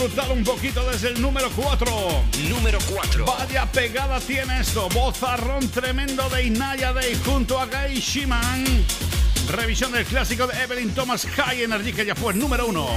Disfrutar 0.00 0.32
un 0.32 0.42
poquito 0.42 0.88
desde 0.90 1.08
el 1.08 1.20
número 1.20 1.50
4. 1.54 1.86
Número 2.48 2.78
4. 2.90 3.24
Vaya 3.26 3.70
pegada 3.70 4.18
tiene 4.20 4.60
esto. 4.60 4.88
Bozarrón 4.94 5.68
tremendo 5.68 6.26
de 6.30 6.44
Inaya 6.44 6.94
Day 6.94 7.20
junto 7.22 7.58
a 7.58 7.66
Guy 7.66 8.00
Shiman. 8.00 8.64
Revisión 9.48 9.92
del 9.92 10.06
clásico 10.06 10.46
de 10.46 10.62
Evelyn 10.62 10.94
Thomas 10.94 11.26
High 11.26 11.64
Energy 11.64 11.92
que 11.92 12.06
ya 12.06 12.14
fue 12.14 12.32
número 12.32 12.66
1. 12.68 12.88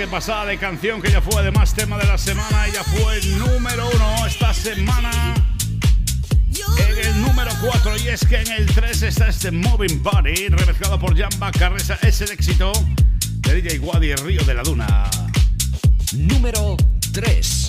Que 0.00 0.46
de 0.46 0.56
canción 0.56 1.02
que 1.02 1.10
ya 1.10 1.20
fue 1.20 1.42
además 1.42 1.74
tema 1.74 1.98
de 1.98 2.06
la 2.06 2.16
semana. 2.16 2.66
Ella 2.66 2.82
fue 2.84 3.18
el 3.18 3.38
número 3.38 3.86
uno 3.94 4.26
esta 4.26 4.54
semana. 4.54 5.34
En 6.88 7.06
el 7.06 7.20
número 7.20 7.50
4 7.60 7.98
y 7.98 8.08
es 8.08 8.24
que 8.24 8.36
en 8.36 8.50
el 8.50 8.66
3 8.66 9.02
está 9.02 9.28
este 9.28 9.50
Moving 9.50 10.02
Body 10.02 10.48
remezclado 10.48 10.98
por 10.98 11.14
Jamba 11.14 11.52
Carresa. 11.52 11.98
Es 12.00 12.22
el 12.22 12.30
éxito 12.30 12.72
de 13.40 13.60
DJ 13.60 13.80
Wadi 13.80 14.14
Río 14.14 14.42
de 14.44 14.54
la 14.54 14.62
Duna. 14.62 15.10
Número 16.14 16.78
3. 16.78 16.90
3. 17.12 17.59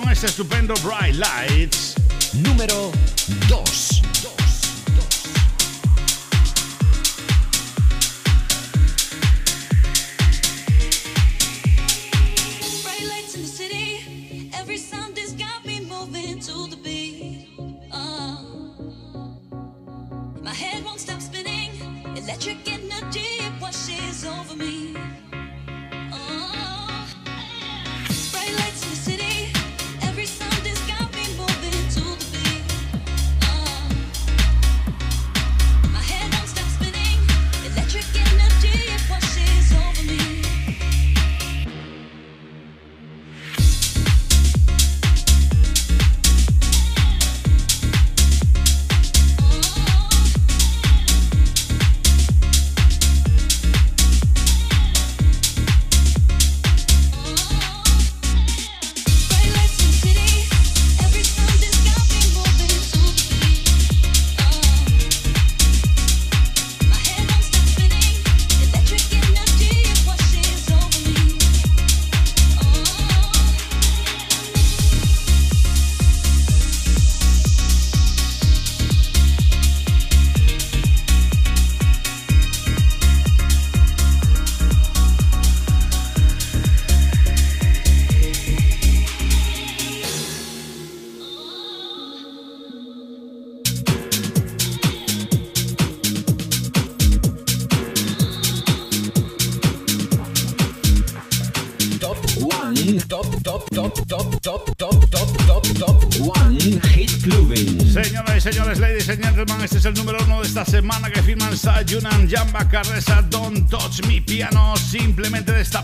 Con 0.00 0.10
este 0.10 0.26
estupendo 0.26 0.74
Bright 0.82 1.14
Lights. 1.14 1.47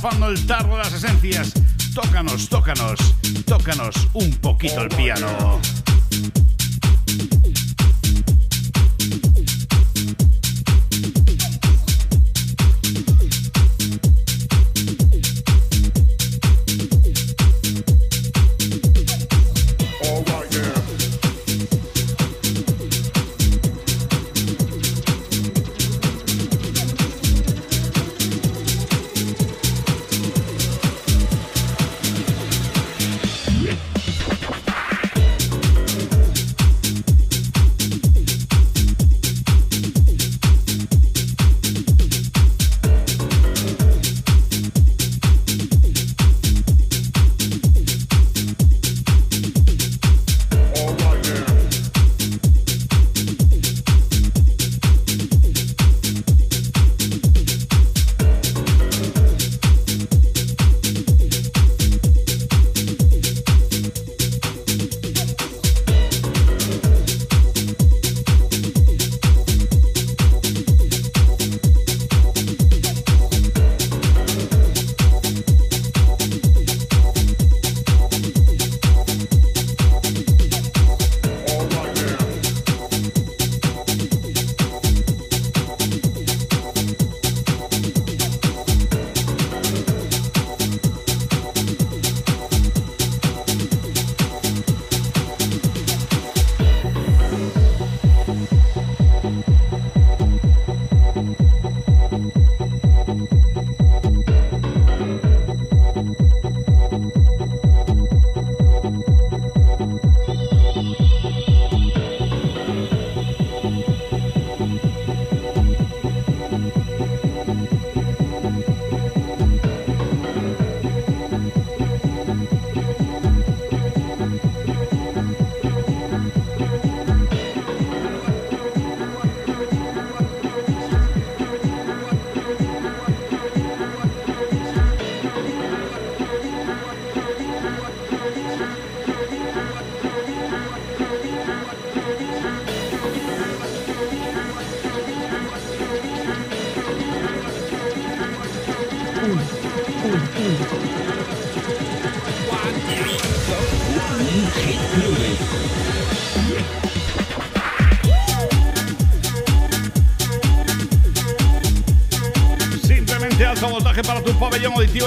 Destapando 0.05 0.29
el 0.29 0.47
tarro 0.47 0.73
de 0.73 0.79
las 0.79 0.93
esencias. 0.93 1.53
Tócanos, 1.95 2.49
tócanos, 2.51 3.15
tócanos 3.47 4.09
un 4.13 4.31
poquito 4.33 4.83
el 4.83 4.89
piano. 4.91 5.61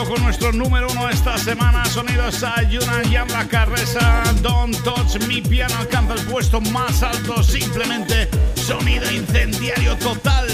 Con 0.06 0.22
nuestro 0.22 0.52
número 0.52 0.88
uno 0.92 1.10
esta 1.10 1.38
semana. 1.38 1.84
Sonidos 1.86 2.44
a 2.44 2.62
Yunan 2.64 3.12
la 3.30 3.48
Carresa. 3.48 4.24
Don't 4.42 4.76
touch 4.84 5.18
mi 5.28 5.42
piano 5.42 5.74
alcanza 5.80 6.14
el 6.14 6.22
puesto 6.28 6.62
más 6.62 7.02
alto. 7.02 7.42
Simplemente 7.42 8.30
sonido 8.56 9.10
incendiario 9.12 9.96
total. 9.98 10.48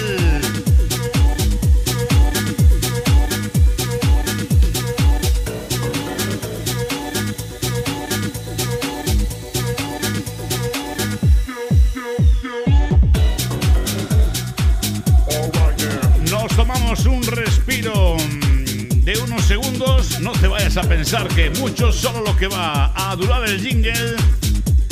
A 20.83 20.89
pensar 20.89 21.27
que 21.29 21.49
mucho, 21.51 21.91
solo 21.91 22.21
lo 22.21 22.35
que 22.35 22.47
va 22.47 22.91
a 22.95 23.15
durar 23.15 23.47
el 23.47 23.59
jingle. 23.59 24.15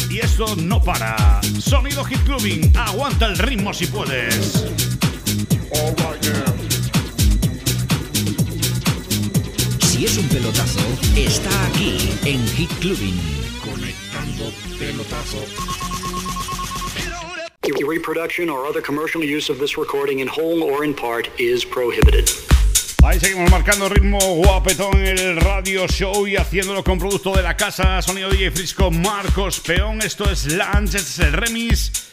Y 0.09 0.19
esto 0.19 0.55
no 0.55 0.81
para. 0.81 1.41
Sonido 1.59 2.03
Hit 2.03 2.19
Clubbing, 2.23 2.73
aguanta 2.75 3.27
el 3.27 3.37
ritmo 3.37 3.73
si 3.73 3.87
puedes. 3.87 4.65
Si 9.79 10.05
es 10.05 10.17
un 10.17 10.27
pelotazo, 10.27 10.79
está 11.15 11.65
aquí 11.67 11.97
en 12.25 12.45
Hit 12.49 12.71
Clubbing. 12.79 13.19
Conectando 13.63 14.51
pelotazo. 14.77 15.37
Reproduction 17.87 18.49
or 18.49 18.65
other 18.65 18.81
commercial 18.81 19.23
use 19.23 19.49
of 19.49 19.59
this 19.59 19.77
recording 19.77 20.19
in 20.19 20.27
whole 20.27 20.63
or 20.63 20.83
in 20.83 20.93
part 20.93 21.29
is 21.39 21.63
prohibited. 21.63 22.29
Ahí 23.11 23.19
seguimos 23.19 23.51
marcando 23.51 23.89
ritmo 23.89 24.17
guapetón 24.35 25.05
en 25.05 25.19
el 25.19 25.35
radio 25.35 25.85
show 25.85 26.25
y 26.25 26.37
haciéndolo 26.37 26.81
con 26.81 26.97
producto 26.97 27.35
de 27.35 27.41
la 27.41 27.57
casa, 27.57 28.01
sonido 28.01 28.29
DJ 28.29 28.51
Frisco 28.51 28.89
Marcos 28.89 29.59
Peón. 29.59 30.01
Esto 30.01 30.31
es 30.31 30.45
este 30.45 30.97
es 30.97 31.19
el 31.19 31.33
remix 31.33 32.09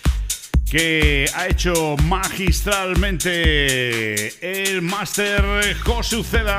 que 0.69 1.31
ha 1.37 1.47
hecho 1.47 1.95
magistralmente 2.03 4.71
el 4.71 4.83
máster 4.83 5.77
José 5.85 6.17
Uceda. 6.17 6.57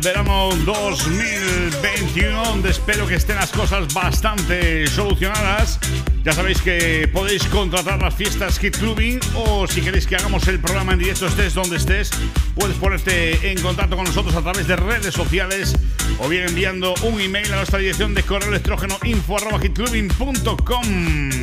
Verano 0.00 0.50
2021, 0.64 2.44
donde 2.44 2.70
espero 2.70 3.06
que 3.06 3.14
estén 3.14 3.36
las 3.36 3.50
cosas 3.50 3.92
bastante 3.92 4.86
solucionadas. 4.86 5.78
Ya 6.24 6.32
sabéis 6.32 6.60
que 6.60 7.08
podéis 7.12 7.44
contratar 7.44 8.00
las 8.00 8.14
fiestas 8.14 8.58
Hit 8.58 8.76
Clubbing 8.76 9.20
o 9.34 9.66
si 9.66 9.80
queréis 9.80 10.06
que 10.06 10.16
hagamos 10.16 10.46
el 10.48 10.60
programa 10.60 10.92
en 10.92 10.98
directo, 10.98 11.26
estés 11.26 11.54
donde 11.54 11.76
estés, 11.76 12.10
puedes 12.54 12.76
ponerte 12.76 13.50
en 13.50 13.60
contacto 13.60 13.96
con 13.96 14.04
nosotros 14.04 14.34
a 14.34 14.42
través 14.42 14.66
de 14.66 14.76
redes 14.76 15.14
sociales 15.14 15.74
o 16.18 16.28
bien 16.28 16.44
enviando 16.48 16.94
un 17.02 17.20
email 17.20 17.52
a 17.52 17.56
nuestra 17.56 17.78
dirección 17.78 18.14
de 18.14 18.22
correo 18.22 18.48
electrógeno 18.48 18.98
info 19.04 19.36
arroba. 19.36 19.58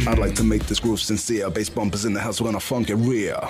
I'd 0.07 0.19
like 0.19 0.35
to 0.35 0.43
make 0.43 0.65
this 0.67 0.79
groove 0.79 0.99
sincere. 0.99 1.49
Bass 1.49 1.69
bumpers 1.69 2.05
in 2.05 2.13
the 2.13 2.21
house, 2.21 2.39
funk 2.59 2.89
it 2.89 2.97
real. 2.97 3.49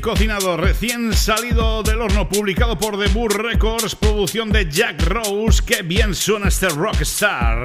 Cocinado, 0.00 0.56
recién 0.56 1.12
salido 1.12 1.82
del 1.82 2.00
horno, 2.00 2.28
publicado 2.28 2.78
por 2.78 2.98
The 2.98 3.08
Bull 3.12 3.30
Records, 3.30 3.94
producción 3.94 4.50
de 4.50 4.70
Jack 4.70 5.02
Rose. 5.02 5.62
Qué 5.64 5.82
bien 5.82 6.14
suena 6.14 6.48
este 6.48 6.68
rockstar. 6.68 7.64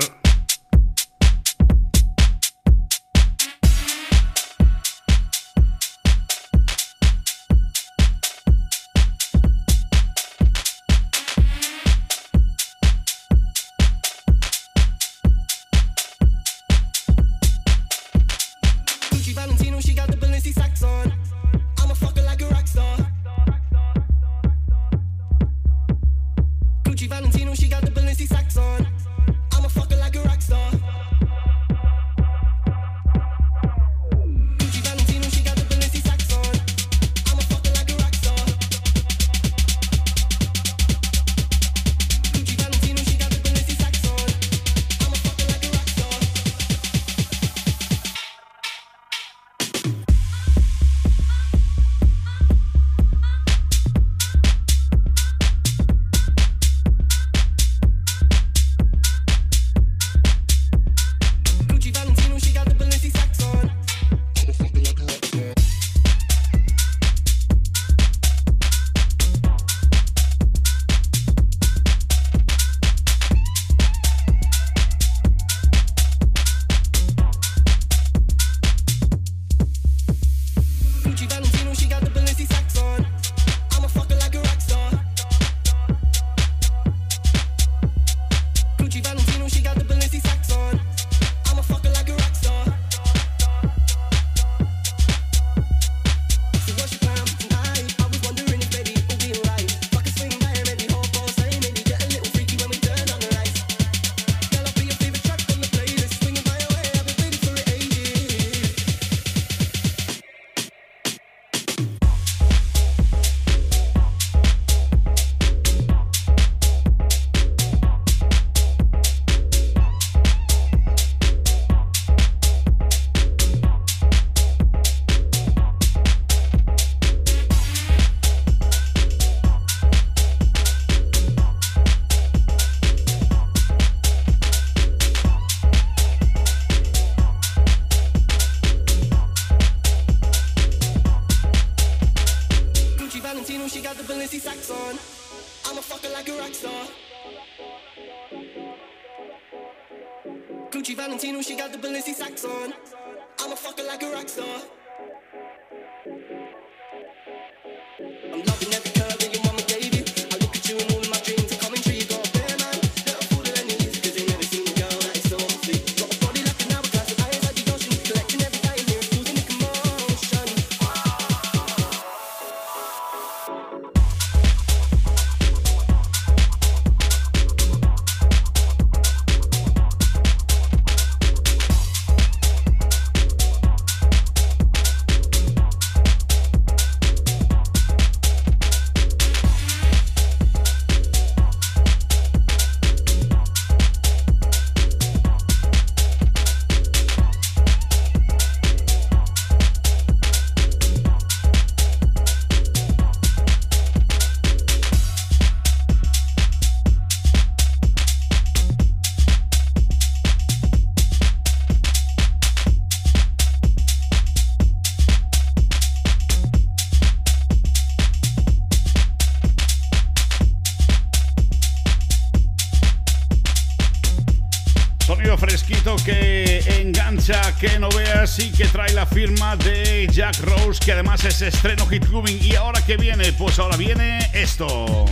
Que 226.04 226.60
engancha, 226.82 227.56
que 227.58 227.80
no 227.80 227.90
veas 227.90 228.40
y 228.40 228.52
que 228.52 228.66
trae 228.66 228.94
la 228.94 229.06
firma 229.06 229.56
de 229.56 230.08
Jack 230.12 230.40
Rose, 230.42 230.80
que 230.84 230.92
además 230.92 231.24
es 231.24 231.42
estreno 231.42 231.86
Hit 231.88 232.06
Clubbing. 232.06 232.40
¿Y 232.44 232.56
ahora 232.56 232.84
qué 232.86 232.98
viene? 232.98 233.32
Pues 233.34 233.58
ahora 233.58 233.78
viene 233.78 234.20
esto. 234.34 235.06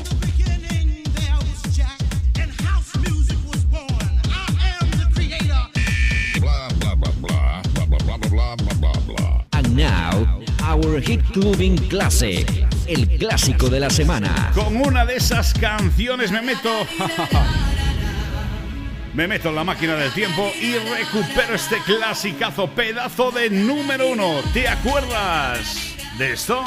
And 9.52 9.76
now, 9.76 10.44
our 10.62 11.00
hit 11.00 11.22
clubbing 11.32 11.78
classic, 11.90 12.48
el 12.88 13.08
clásico 13.18 13.70
de 13.70 13.80
la 13.80 13.90
semana. 13.90 14.52
Con 14.54 14.76
una 14.76 15.06
de 15.06 15.16
esas 15.16 15.54
canciones 15.54 16.32
me 16.32 16.42
meto. 16.42 16.70
Me 19.16 19.30
meto 19.30 19.48
en 19.48 19.56
la 19.56 19.64
máquina 19.64 19.96
del 19.96 20.12
tiempo 20.12 20.52
y 20.60 20.74
recupero 20.74 21.56
este 21.56 21.78
clasicazo, 21.86 22.70
pedazo 22.72 23.32
de 23.32 23.50
número 23.50 24.10
uno. 24.10 24.42
¿Te 24.54 24.68
acuerdas 24.68 25.96
de 26.18 26.34
esto? 26.34 26.66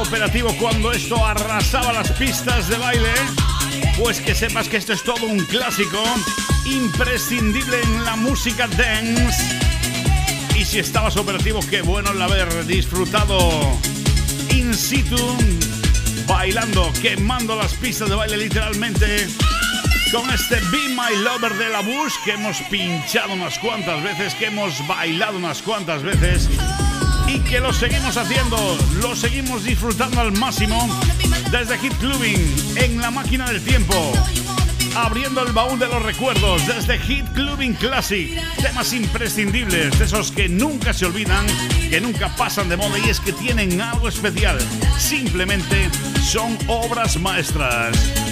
Operativo 0.00 0.54
cuando 0.60 0.92
esto 0.92 1.24
arrasaba 1.24 1.92
las 1.92 2.10
pistas 2.12 2.68
de 2.68 2.76
baile, 2.76 3.12
pues 3.98 4.20
que 4.20 4.34
sepas 4.34 4.68
que 4.68 4.76
esto 4.76 4.92
es 4.92 5.02
todo 5.02 5.26
un 5.26 5.38
clásico 5.46 6.02
imprescindible 6.64 7.80
en 7.82 8.04
la 8.04 8.16
música 8.16 8.68
dance. 8.68 9.42
Y 10.56 10.64
si 10.64 10.78
estabas 10.80 11.16
operativo, 11.16 11.60
qué 11.70 11.82
bueno 11.82 12.10
el 12.10 12.20
haber 12.20 12.66
disfrutado 12.66 13.38
in 14.50 14.74
situ, 14.74 15.36
bailando, 16.26 16.92
quemando 17.00 17.56
las 17.56 17.74
pistas 17.74 18.08
de 18.08 18.16
baile 18.16 18.36
literalmente 18.36 19.26
con 20.12 20.28
este 20.30 20.56
Be 20.70 20.88
My 20.90 21.16
Lover 21.22 21.54
de 21.54 21.68
la 21.70 21.80
Bush 21.80 22.14
que 22.24 22.32
hemos 22.32 22.58
pinchado 22.70 23.32
unas 23.32 23.58
cuantas 23.58 24.02
veces, 24.02 24.34
que 24.34 24.46
hemos 24.46 24.86
bailado 24.86 25.38
unas 25.38 25.62
cuantas 25.62 26.02
veces 26.02 26.48
y 27.26 27.40
que 27.40 27.60
lo 27.60 27.72
seguimos 27.72 28.16
haciendo, 28.16 28.56
lo 29.00 29.16
seguimos 29.16 29.64
disfrutando 29.64 30.20
al 30.20 30.32
máximo 30.32 30.88
desde 31.50 31.78
Hit 31.78 31.94
Clubbing 31.94 32.76
en 32.76 33.00
la 33.00 33.10
máquina 33.10 33.46
del 33.46 33.62
tiempo. 33.62 34.12
abriendo 34.96 35.42
el 35.42 35.52
baúl 35.52 35.78
de 35.78 35.86
los 35.88 36.02
recuerdos 36.02 36.66
desde 36.66 36.98
Hit 36.98 37.26
Clubbing 37.34 37.74
Classic. 37.74 38.30
Temas 38.62 38.94
imprescindibles, 38.94 39.98
de 39.98 40.04
esos 40.04 40.32
que 40.32 40.48
nunca 40.48 40.94
se 40.94 41.04
olvidan, 41.04 41.44
que 41.90 42.00
nunca 42.00 42.34
pasan 42.34 42.70
de 42.70 42.78
moda 42.78 42.98
y 42.98 43.10
es 43.10 43.20
que 43.20 43.32
tienen 43.32 43.78
algo 43.80 44.08
especial. 44.08 44.58
Simplemente 44.98 45.90
son 46.22 46.56
obras 46.66 47.20
maestras. 47.20 48.25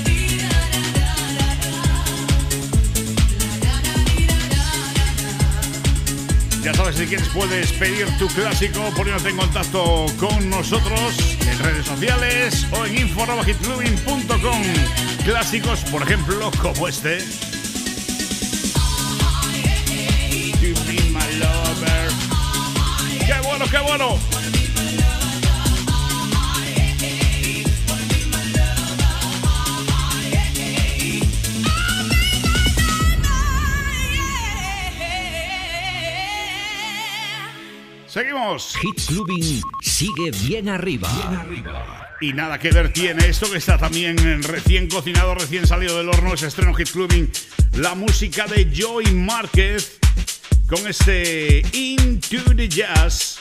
Ya 6.65 6.73
sabes, 6.73 6.97
si 6.97 7.05
quieres 7.07 7.29
puedes 7.29 7.73
pedir 7.73 8.07
tu 8.17 8.27
clásico 8.29 8.81
poniéndote 8.97 9.29
en 9.29 9.37
contacto 9.37 10.07
con 10.19 10.49
nosotros 10.49 11.37
en 11.43 11.59
redes 11.59 11.85
sociales 11.85 12.67
o 12.73 12.87
en 12.87 13.01
info.hitclubing.com. 13.01 14.63
Clásicos, 15.27 15.81
por 15.91 16.03
ejemplo, 16.03 16.51
como 16.63 16.89
este. 16.89 17.19
¡Qué 23.27 23.41
bueno, 23.47 23.67
qué 23.71 23.79
bueno! 23.81 24.44
Seguimos. 38.15 38.77
Hit 38.77 39.07
Clubbing 39.09 39.61
sigue 39.83 40.31
bien 40.47 40.69
arriba. 40.69 41.11
Y 42.21 42.33
nada 42.33 42.61
que 42.61 42.71
ver 42.71 42.93
tiene 42.93 43.27
esto 43.27 43.51
que 43.51 43.59
está 43.59 43.77
también 43.77 44.41
recién 44.45 44.89
cocinado, 44.89 45.35
recién 45.35 45.67
salido 45.67 45.99
del 45.99 46.09
horno, 46.09 46.33
es 46.33 46.45
estreno 46.45 46.73
Hit 46.75 46.93
Clubbing, 46.93 47.29
la 47.73 47.97
música 47.97 48.47
de 48.47 48.71
Joy 48.73 49.07
Márquez 49.15 49.99
con 50.69 50.87
este 50.87 51.65
Into 51.73 52.55
the 52.55 52.69
Jazz. 52.69 53.41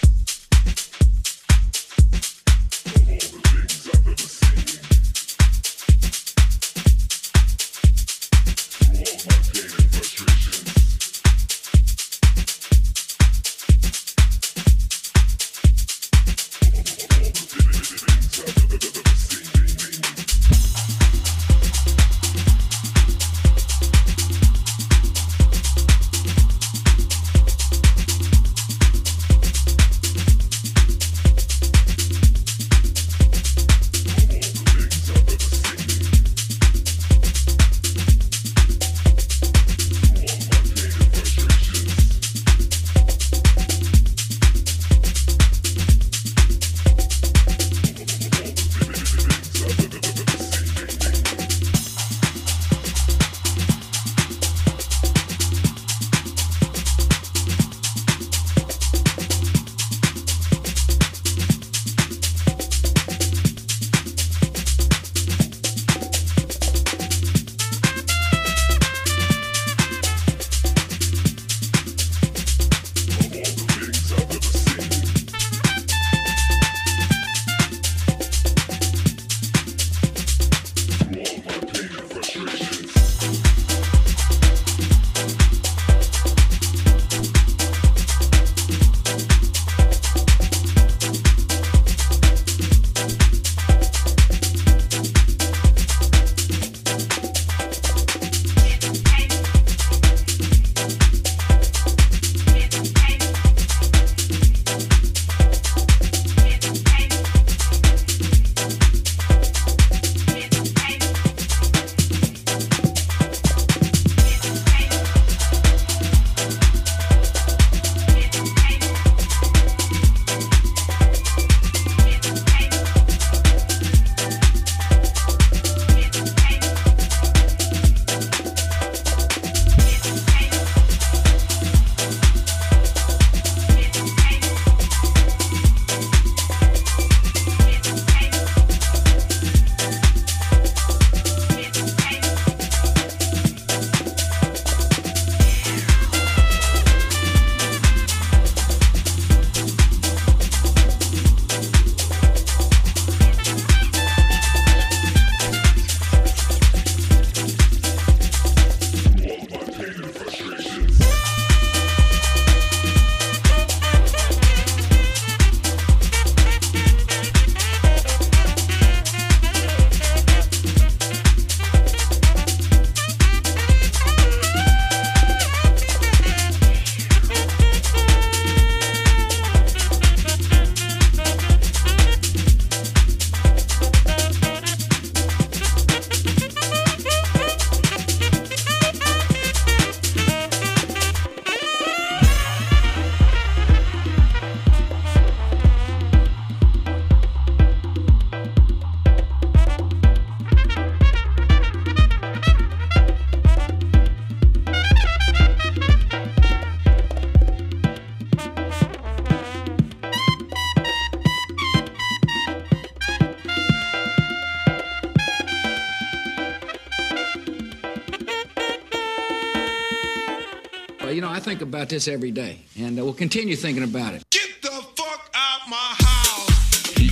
About 221.74 221.90
this 221.90 222.08
every 222.08 222.30
day, 222.30 222.60
and 222.78 223.00
uh, 223.00 223.04
we'll 223.04 223.16
continue 223.16 223.56
thinking 223.56 223.84
about 223.84 224.14
it. 224.14 224.24
Heat 224.32 224.62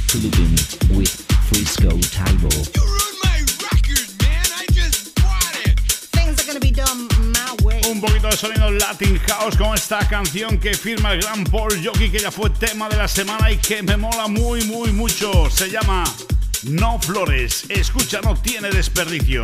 Clubbing 0.07 0.51
with 0.95 1.09
Frisco 1.49 1.89
Taibo. 1.89 2.49
de 8.21 8.37
sonido 8.37 8.71
Latin 8.71 9.17
House 9.27 9.57
con 9.57 9.73
esta 9.73 10.07
canción 10.07 10.59
que 10.59 10.75
firma 10.75 11.13
el 11.13 11.21
gran 11.21 11.43
Paul 11.45 11.83
Jockey, 11.83 12.11
que 12.11 12.19
ya 12.19 12.29
fue 12.29 12.51
tema 12.51 12.87
de 12.87 12.97
la 12.97 13.07
semana 13.07 13.51
y 13.51 13.57
que 13.57 13.81
me 13.81 13.97
mola 13.97 14.27
muy, 14.27 14.63
muy 14.65 14.91
mucho. 14.91 15.49
Se 15.49 15.71
llama 15.71 16.03
No 16.63 16.99
Flores. 16.99 17.65
Escucha, 17.67 18.21
no 18.21 18.35
tiene 18.35 18.69
desperdicio. 18.69 19.41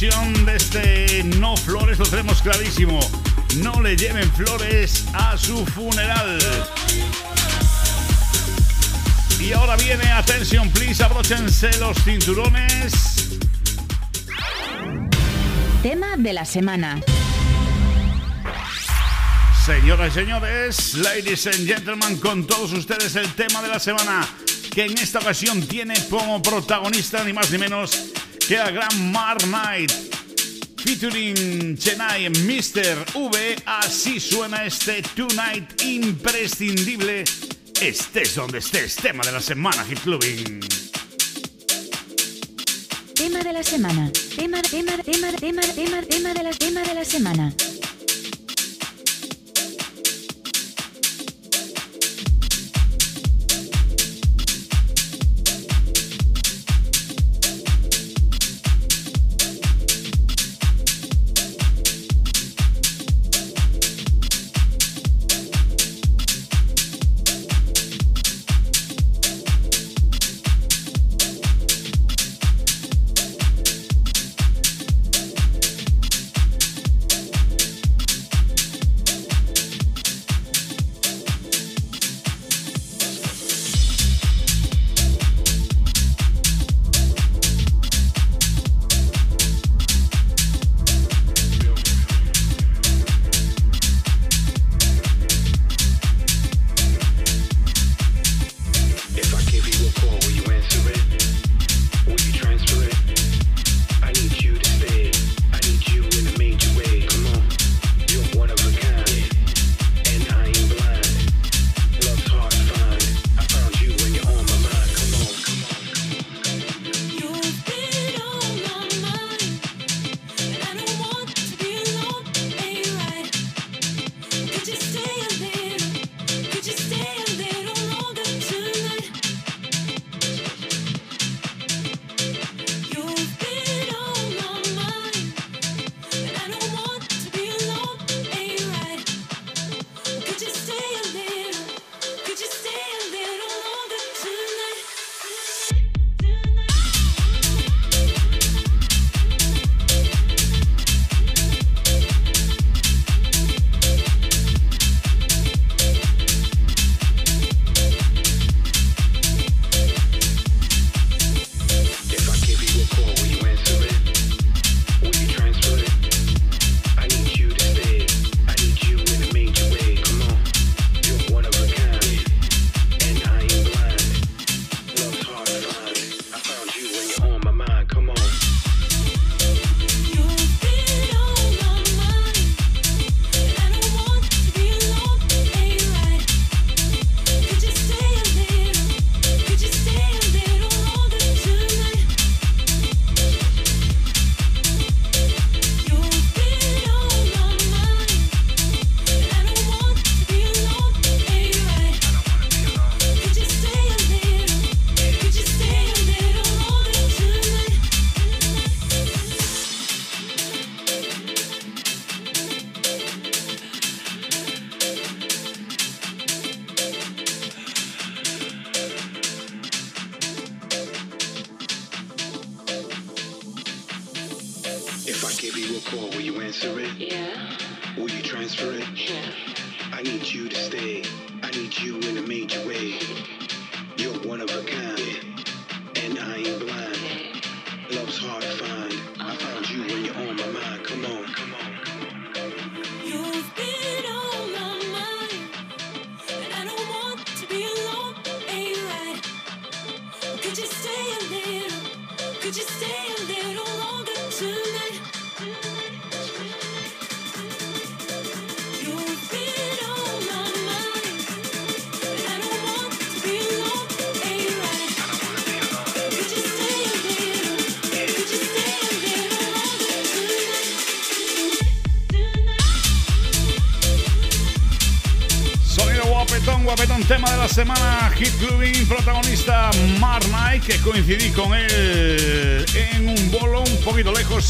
De 0.00 0.56
este 0.56 1.24
No 1.24 1.54
Flores, 1.58 1.98
lo 1.98 2.06
tenemos 2.06 2.40
clarísimo. 2.40 2.98
No 3.56 3.82
le 3.82 3.98
lleven 3.98 4.32
flores 4.32 5.04
a 5.12 5.36
su 5.36 5.66
funeral. 5.66 6.38
Y 9.38 9.52
ahora 9.52 9.76
viene, 9.76 10.10
atención 10.10 10.70
please, 10.70 11.04
abróchense 11.04 11.68
los 11.80 12.02
cinturones. 12.02 13.38
Tema 15.82 16.16
de 16.16 16.32
la 16.32 16.46
semana. 16.46 16.98
Señoras 19.66 20.12
y 20.12 20.14
señores, 20.14 20.94
ladies 20.94 21.46
and 21.46 21.66
gentlemen, 21.66 22.16
con 22.16 22.46
todos 22.46 22.72
ustedes 22.72 23.16
el 23.16 23.30
tema 23.34 23.60
de 23.60 23.68
la 23.68 23.78
semana 23.78 24.26
que 24.70 24.86
en 24.86 24.96
esta 24.96 25.18
ocasión 25.18 25.60
tiene 25.60 25.92
como 26.08 26.40
protagonista 26.40 27.22
ni 27.22 27.34
más 27.34 27.50
ni 27.50 27.58
menos 27.58 28.09
que 28.50 28.58
a 28.58 28.68
gran 28.72 29.12
Mar 29.12 29.38
Knight. 29.46 29.92
Featuring 30.82 31.76
Chennai 31.76 32.28
Mr. 32.30 33.06
V, 33.14 33.56
así 33.64 34.18
suena 34.18 34.64
este 34.64 35.02
Tonight 35.14 35.80
imprescindible. 35.82 37.22
Estés 37.80 38.34
donde 38.34 38.58
estés, 38.58 38.96
tema 38.96 39.22
de 39.22 39.30
la 39.30 39.40
semana, 39.40 39.84
Hit 39.84 40.00
Clubbing. 40.00 40.60
Tema 43.14 43.38
de 43.38 43.52
la 43.52 43.62
semana, 43.62 44.10
tema, 44.36 44.60
tema, 44.62 44.98
tema, 45.04 45.30
tema, 45.30 45.62
tema, 45.62 46.02
tema 46.02 46.34
de 46.34 46.42
la, 46.42 46.50
tema 46.50 46.82
de 46.82 46.94
la 46.94 47.04
semana. 47.04 47.54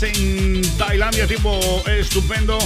En 0.03 0.63
Tailandia, 0.79 1.27
tipo 1.27 1.59
estupendo, 1.87 2.59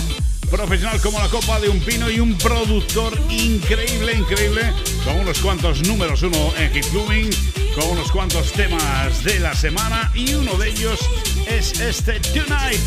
profesional 0.51 1.01
como 1.01 1.19
la 1.19 1.29
copa 1.29 1.59
de 1.59 1.69
un 1.69 1.81
pino 1.81 2.09
y 2.11 2.21
un 2.21 2.37
productor 2.39 3.19
increíble, 3.29 4.15
increíble, 4.15 4.73
con 5.05 5.19
unos 5.19 5.39
cuantos 5.41 5.83
números 5.87 6.23
uno 6.23 6.53
en 6.57 6.73
Hit 6.73 6.87
Clubbing, 6.91 7.31
con 7.75 7.91
unos 7.91 8.13
cuantos 8.13 8.53
temas 8.53 9.25
de 9.25 9.41
la 9.41 9.55
semana 9.55 10.13
y 10.15 10.35
uno 10.35 10.55
de 10.55 10.71
ellos 10.71 11.01
es 11.49 11.81
este 11.81 12.21
Tonight. 12.21 12.81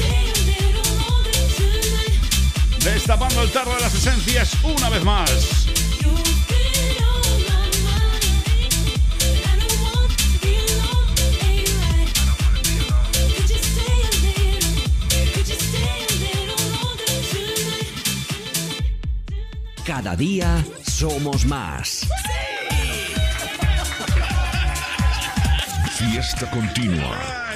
Destapando 2.84 3.41
el 3.41 3.52
tarro 3.52 3.76
de 3.76 3.82
las 3.82 3.94
esencias 3.94 4.56
una 4.64 4.90
vez 4.90 5.03
más. 5.03 5.66
Cada 20.08 20.16
día 20.16 20.66
somos 20.84 21.46
más. 21.46 22.08
Fiesta 25.98 26.50
continua. 26.50 27.52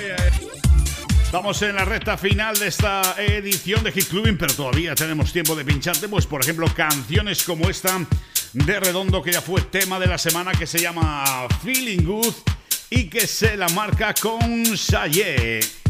Estamos 1.24 1.62
en 1.62 1.78
la 1.78 1.86
recta 1.86 2.18
final 2.18 2.60
de 2.60 2.68
esta 2.68 3.16
edición 3.18 3.86
de 3.86 3.94
Hit 3.94 4.10
Clubbing, 4.10 4.38
pero 4.38 4.54
todavía 4.54 4.96
tenemos 4.96 5.32
tiempo 5.32 5.56
de 5.56 5.64
pincharte, 5.64 6.10
pues 6.10 6.26
por 6.26 6.42
ejemplo, 6.42 6.68
canciones 6.76 7.42
como 7.44 7.70
esta 7.70 8.06
de 8.52 8.80
Redondo, 8.82 9.22
que 9.22 9.32
ya 9.32 9.42
fue 9.42 9.62
tema 9.62 9.98
de 9.98 10.08
la 10.08 10.18
semana, 10.18 10.52
que 10.52 10.68
se 10.68 10.80
llama 10.80 11.48
Feeling 11.64 12.04
Good 12.04 12.36
y 12.90 13.06
que 13.06 13.28
se 13.28 13.56
la 13.56 13.70
marca 13.70 14.14
con 14.14 14.78
Saye. 14.78 15.81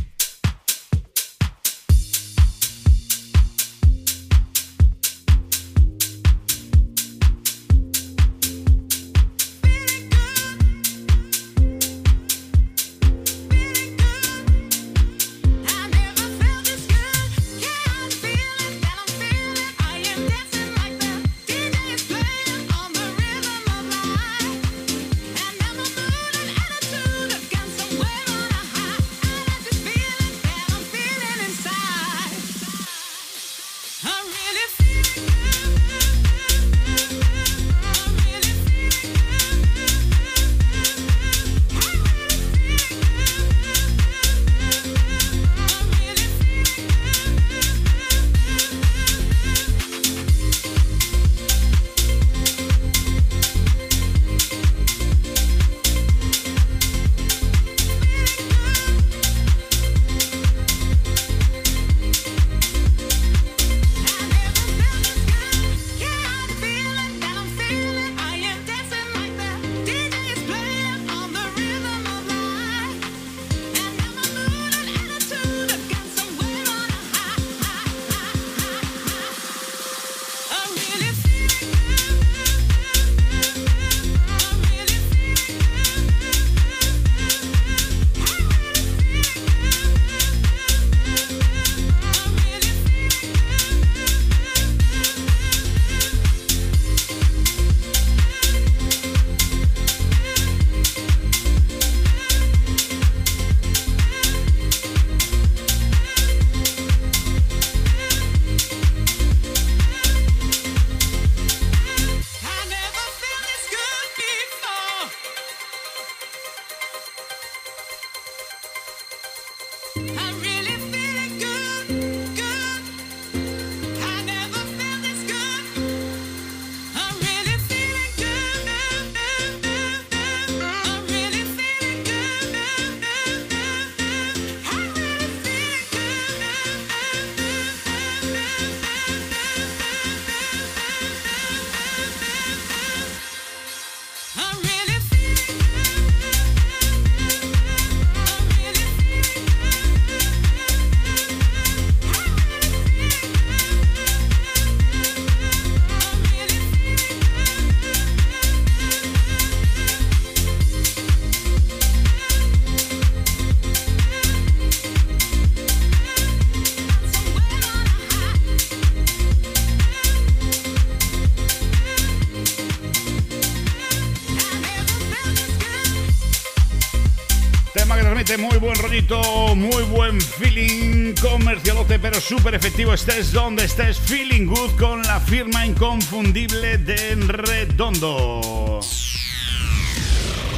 buen 178.71 178.83
rollito, 178.83 179.55
muy 179.55 179.83
buen 179.83 180.21
feeling 180.21 181.13
comercialote, 181.15 181.99
pero 181.99 182.21
súper 182.21 182.55
efectivo. 182.55 182.93
Estés 182.93 183.33
donde 183.33 183.65
estés, 183.65 183.99
feeling 183.99 184.45
good 184.45 184.71
con 184.79 185.01
la 185.03 185.19
firma 185.19 185.65
inconfundible 185.65 186.77
de 186.77 187.15
Redondo. 187.15 188.79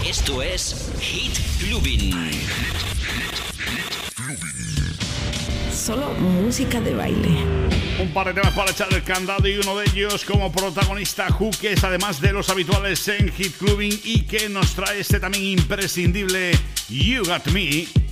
Esto 0.06 0.42
es 0.44 0.92
Hit 1.00 1.34
Clubbing. 1.60 2.14
Solo 5.74 6.14
música 6.14 6.80
de 6.82 6.94
baile. 6.94 7.30
Un 8.00 8.14
par 8.14 8.28
de 8.28 8.34
temas 8.34 8.54
para 8.54 8.72
echar 8.72 8.94
el 8.94 9.04
candado 9.04 9.48
y 9.48 9.58
uno 9.58 9.76
de 9.78 9.86
ellos 9.86 10.24
como 10.24 10.52
protagonista 10.52 11.28
Who, 11.40 11.52
además 11.82 12.22
de 12.22 12.32
los 12.32 12.50
habituales 12.50 13.08
en 13.08 13.32
Hit 13.32 13.58
Clubbing 13.58 14.00
y 14.04 14.22
que 14.22 14.50
nos 14.50 14.74
trae 14.74 15.00
este 15.00 15.20
también 15.20 15.60
imprescindible 15.60 16.52
You 16.90 17.24
Got 17.24 17.48
Me 17.48 18.03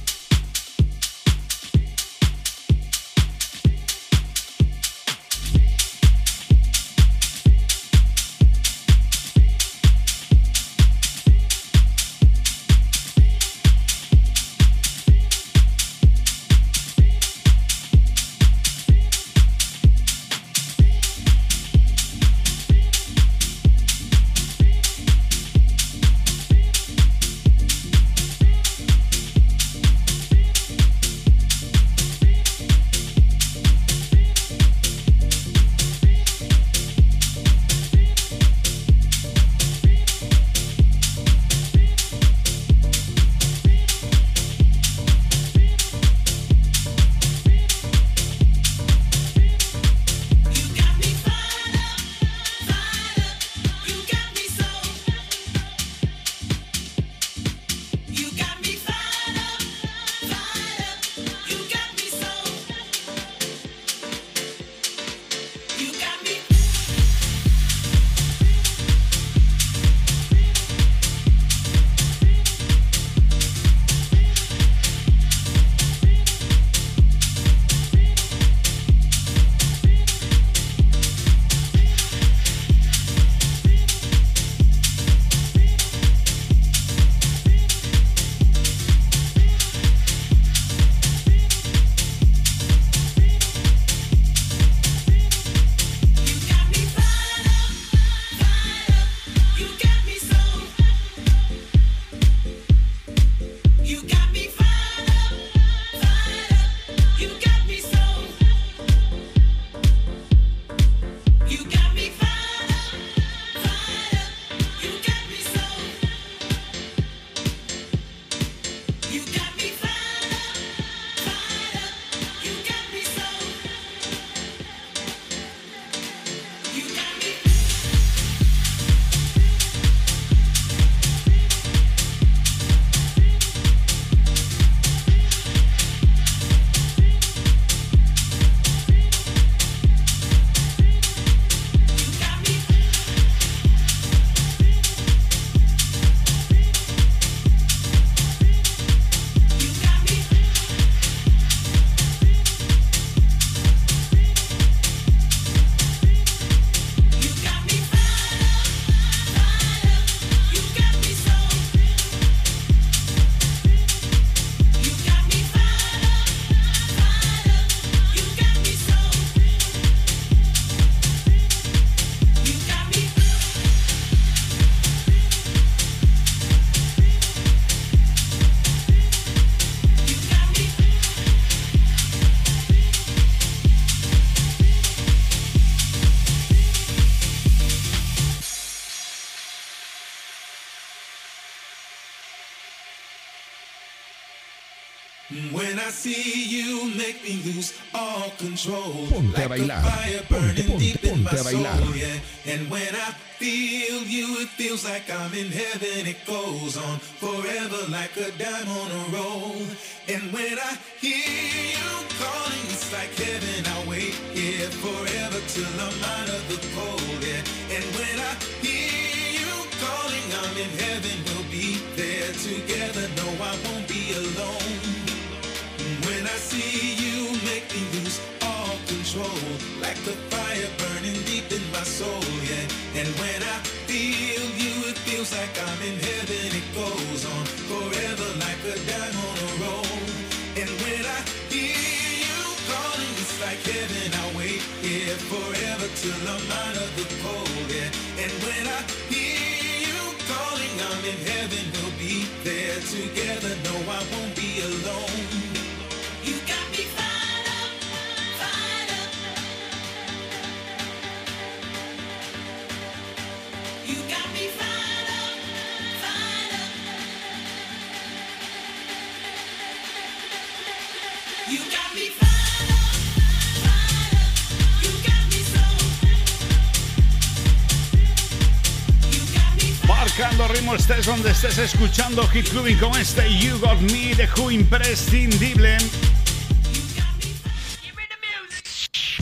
Conectando 280.11 280.47
ritmo, 280.49 280.75
estés 280.75 281.05
donde 281.05 281.31
estés 281.31 281.57
escuchando 281.57 282.27
Hit 282.27 282.49
Clubbing 282.49 282.77
con 282.77 282.99
este 282.99 283.33
You 283.39 283.57
Got 283.59 283.79
Me 283.79 284.13
de 284.13 284.27
Who 284.35 284.51
imprescindible. 284.51 285.77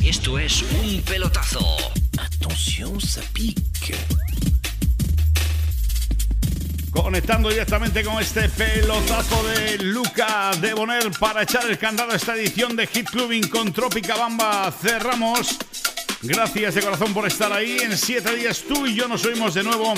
Esto 0.04 0.40
es 0.40 0.64
un 0.64 1.00
pelotazo. 1.04 1.78
Attention, 2.18 3.00
ça 3.00 3.22
pique. 3.34 3.96
Conectando 6.90 7.50
directamente 7.50 8.04
con 8.04 8.20
este 8.20 8.50
pelotazo 8.50 9.44
de 9.44 9.78
Luca 9.84 10.50
de 10.60 10.74
Boner 10.74 11.12
para 11.20 11.44
echar 11.44 11.70
el 11.70 11.78
candado 11.78 12.14
a 12.14 12.16
esta 12.16 12.36
edición 12.36 12.76
de 12.76 12.88
Hit 12.88 13.12
Clubbing 13.12 13.48
con 13.50 13.72
Trópica 13.72 14.16
Bamba. 14.18 14.72
Cerramos. 14.72 15.56
Gracias 16.24 16.74
de 16.74 16.82
corazón 16.82 17.14
por 17.14 17.28
estar 17.28 17.54
ahí. 17.54 17.78
En 17.80 17.96
siete 17.96 18.36
días 18.36 18.64
tú 18.68 18.88
y 18.88 18.96
yo 18.96 19.08
nos 19.08 19.24
oímos 19.24 19.54
de 19.54 19.64
nuevo 19.64 19.94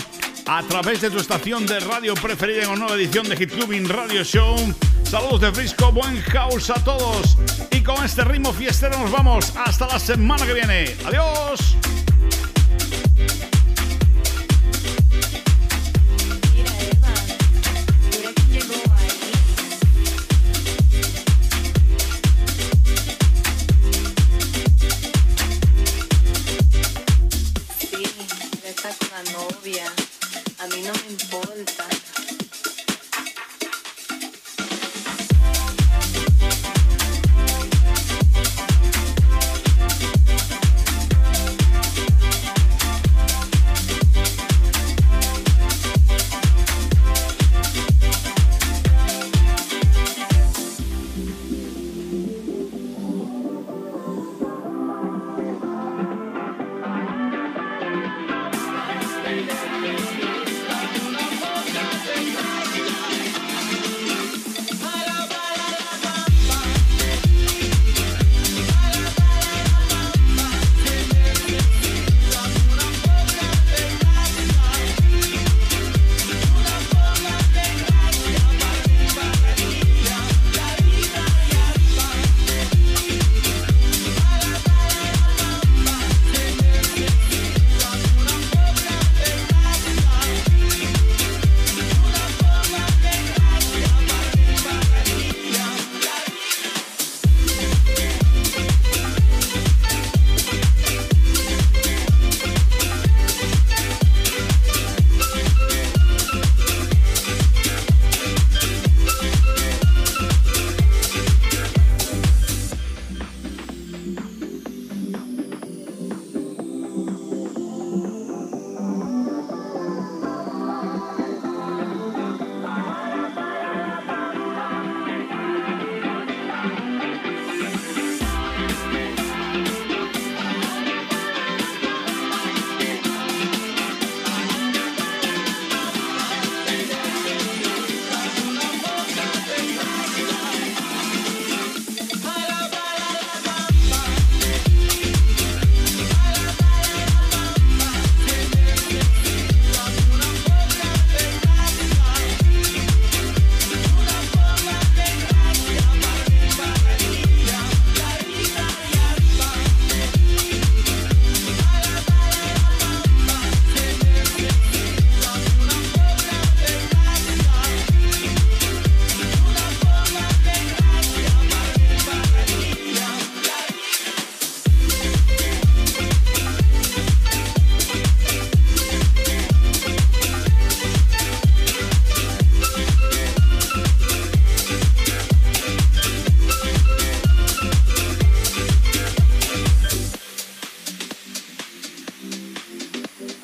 a 0.46 0.64
través 0.64 1.02
de 1.02 1.10
tu 1.10 1.18
estación 1.18 1.66
de 1.66 1.80
radio 1.80 2.14
preferida 2.16 2.64
en 2.64 2.70
una 2.70 2.80
nueva 2.80 2.96
edición 2.96 3.28
de 3.28 3.36
Hit 3.38 3.52
Clubbing 3.52 3.88
Radio 3.88 4.24
Show. 4.24 4.56
Saludos 5.04 5.42
de 5.42 5.52
Frisco, 5.52 5.92
buen 5.92 6.22
house 6.22 6.70
a 6.70 6.84
todos. 6.84 7.38
Y 7.72 7.82
con 7.82 8.04
este 8.04 8.24
ritmo 8.24 8.54
fiestero 8.54 8.98
nos 8.98 9.12
vamos 9.12 9.54
hasta 9.56 9.88
la 9.88 10.00
semana 10.00 10.46
que 10.46 10.54
viene. 10.54 10.96
Adiós. 11.06 11.76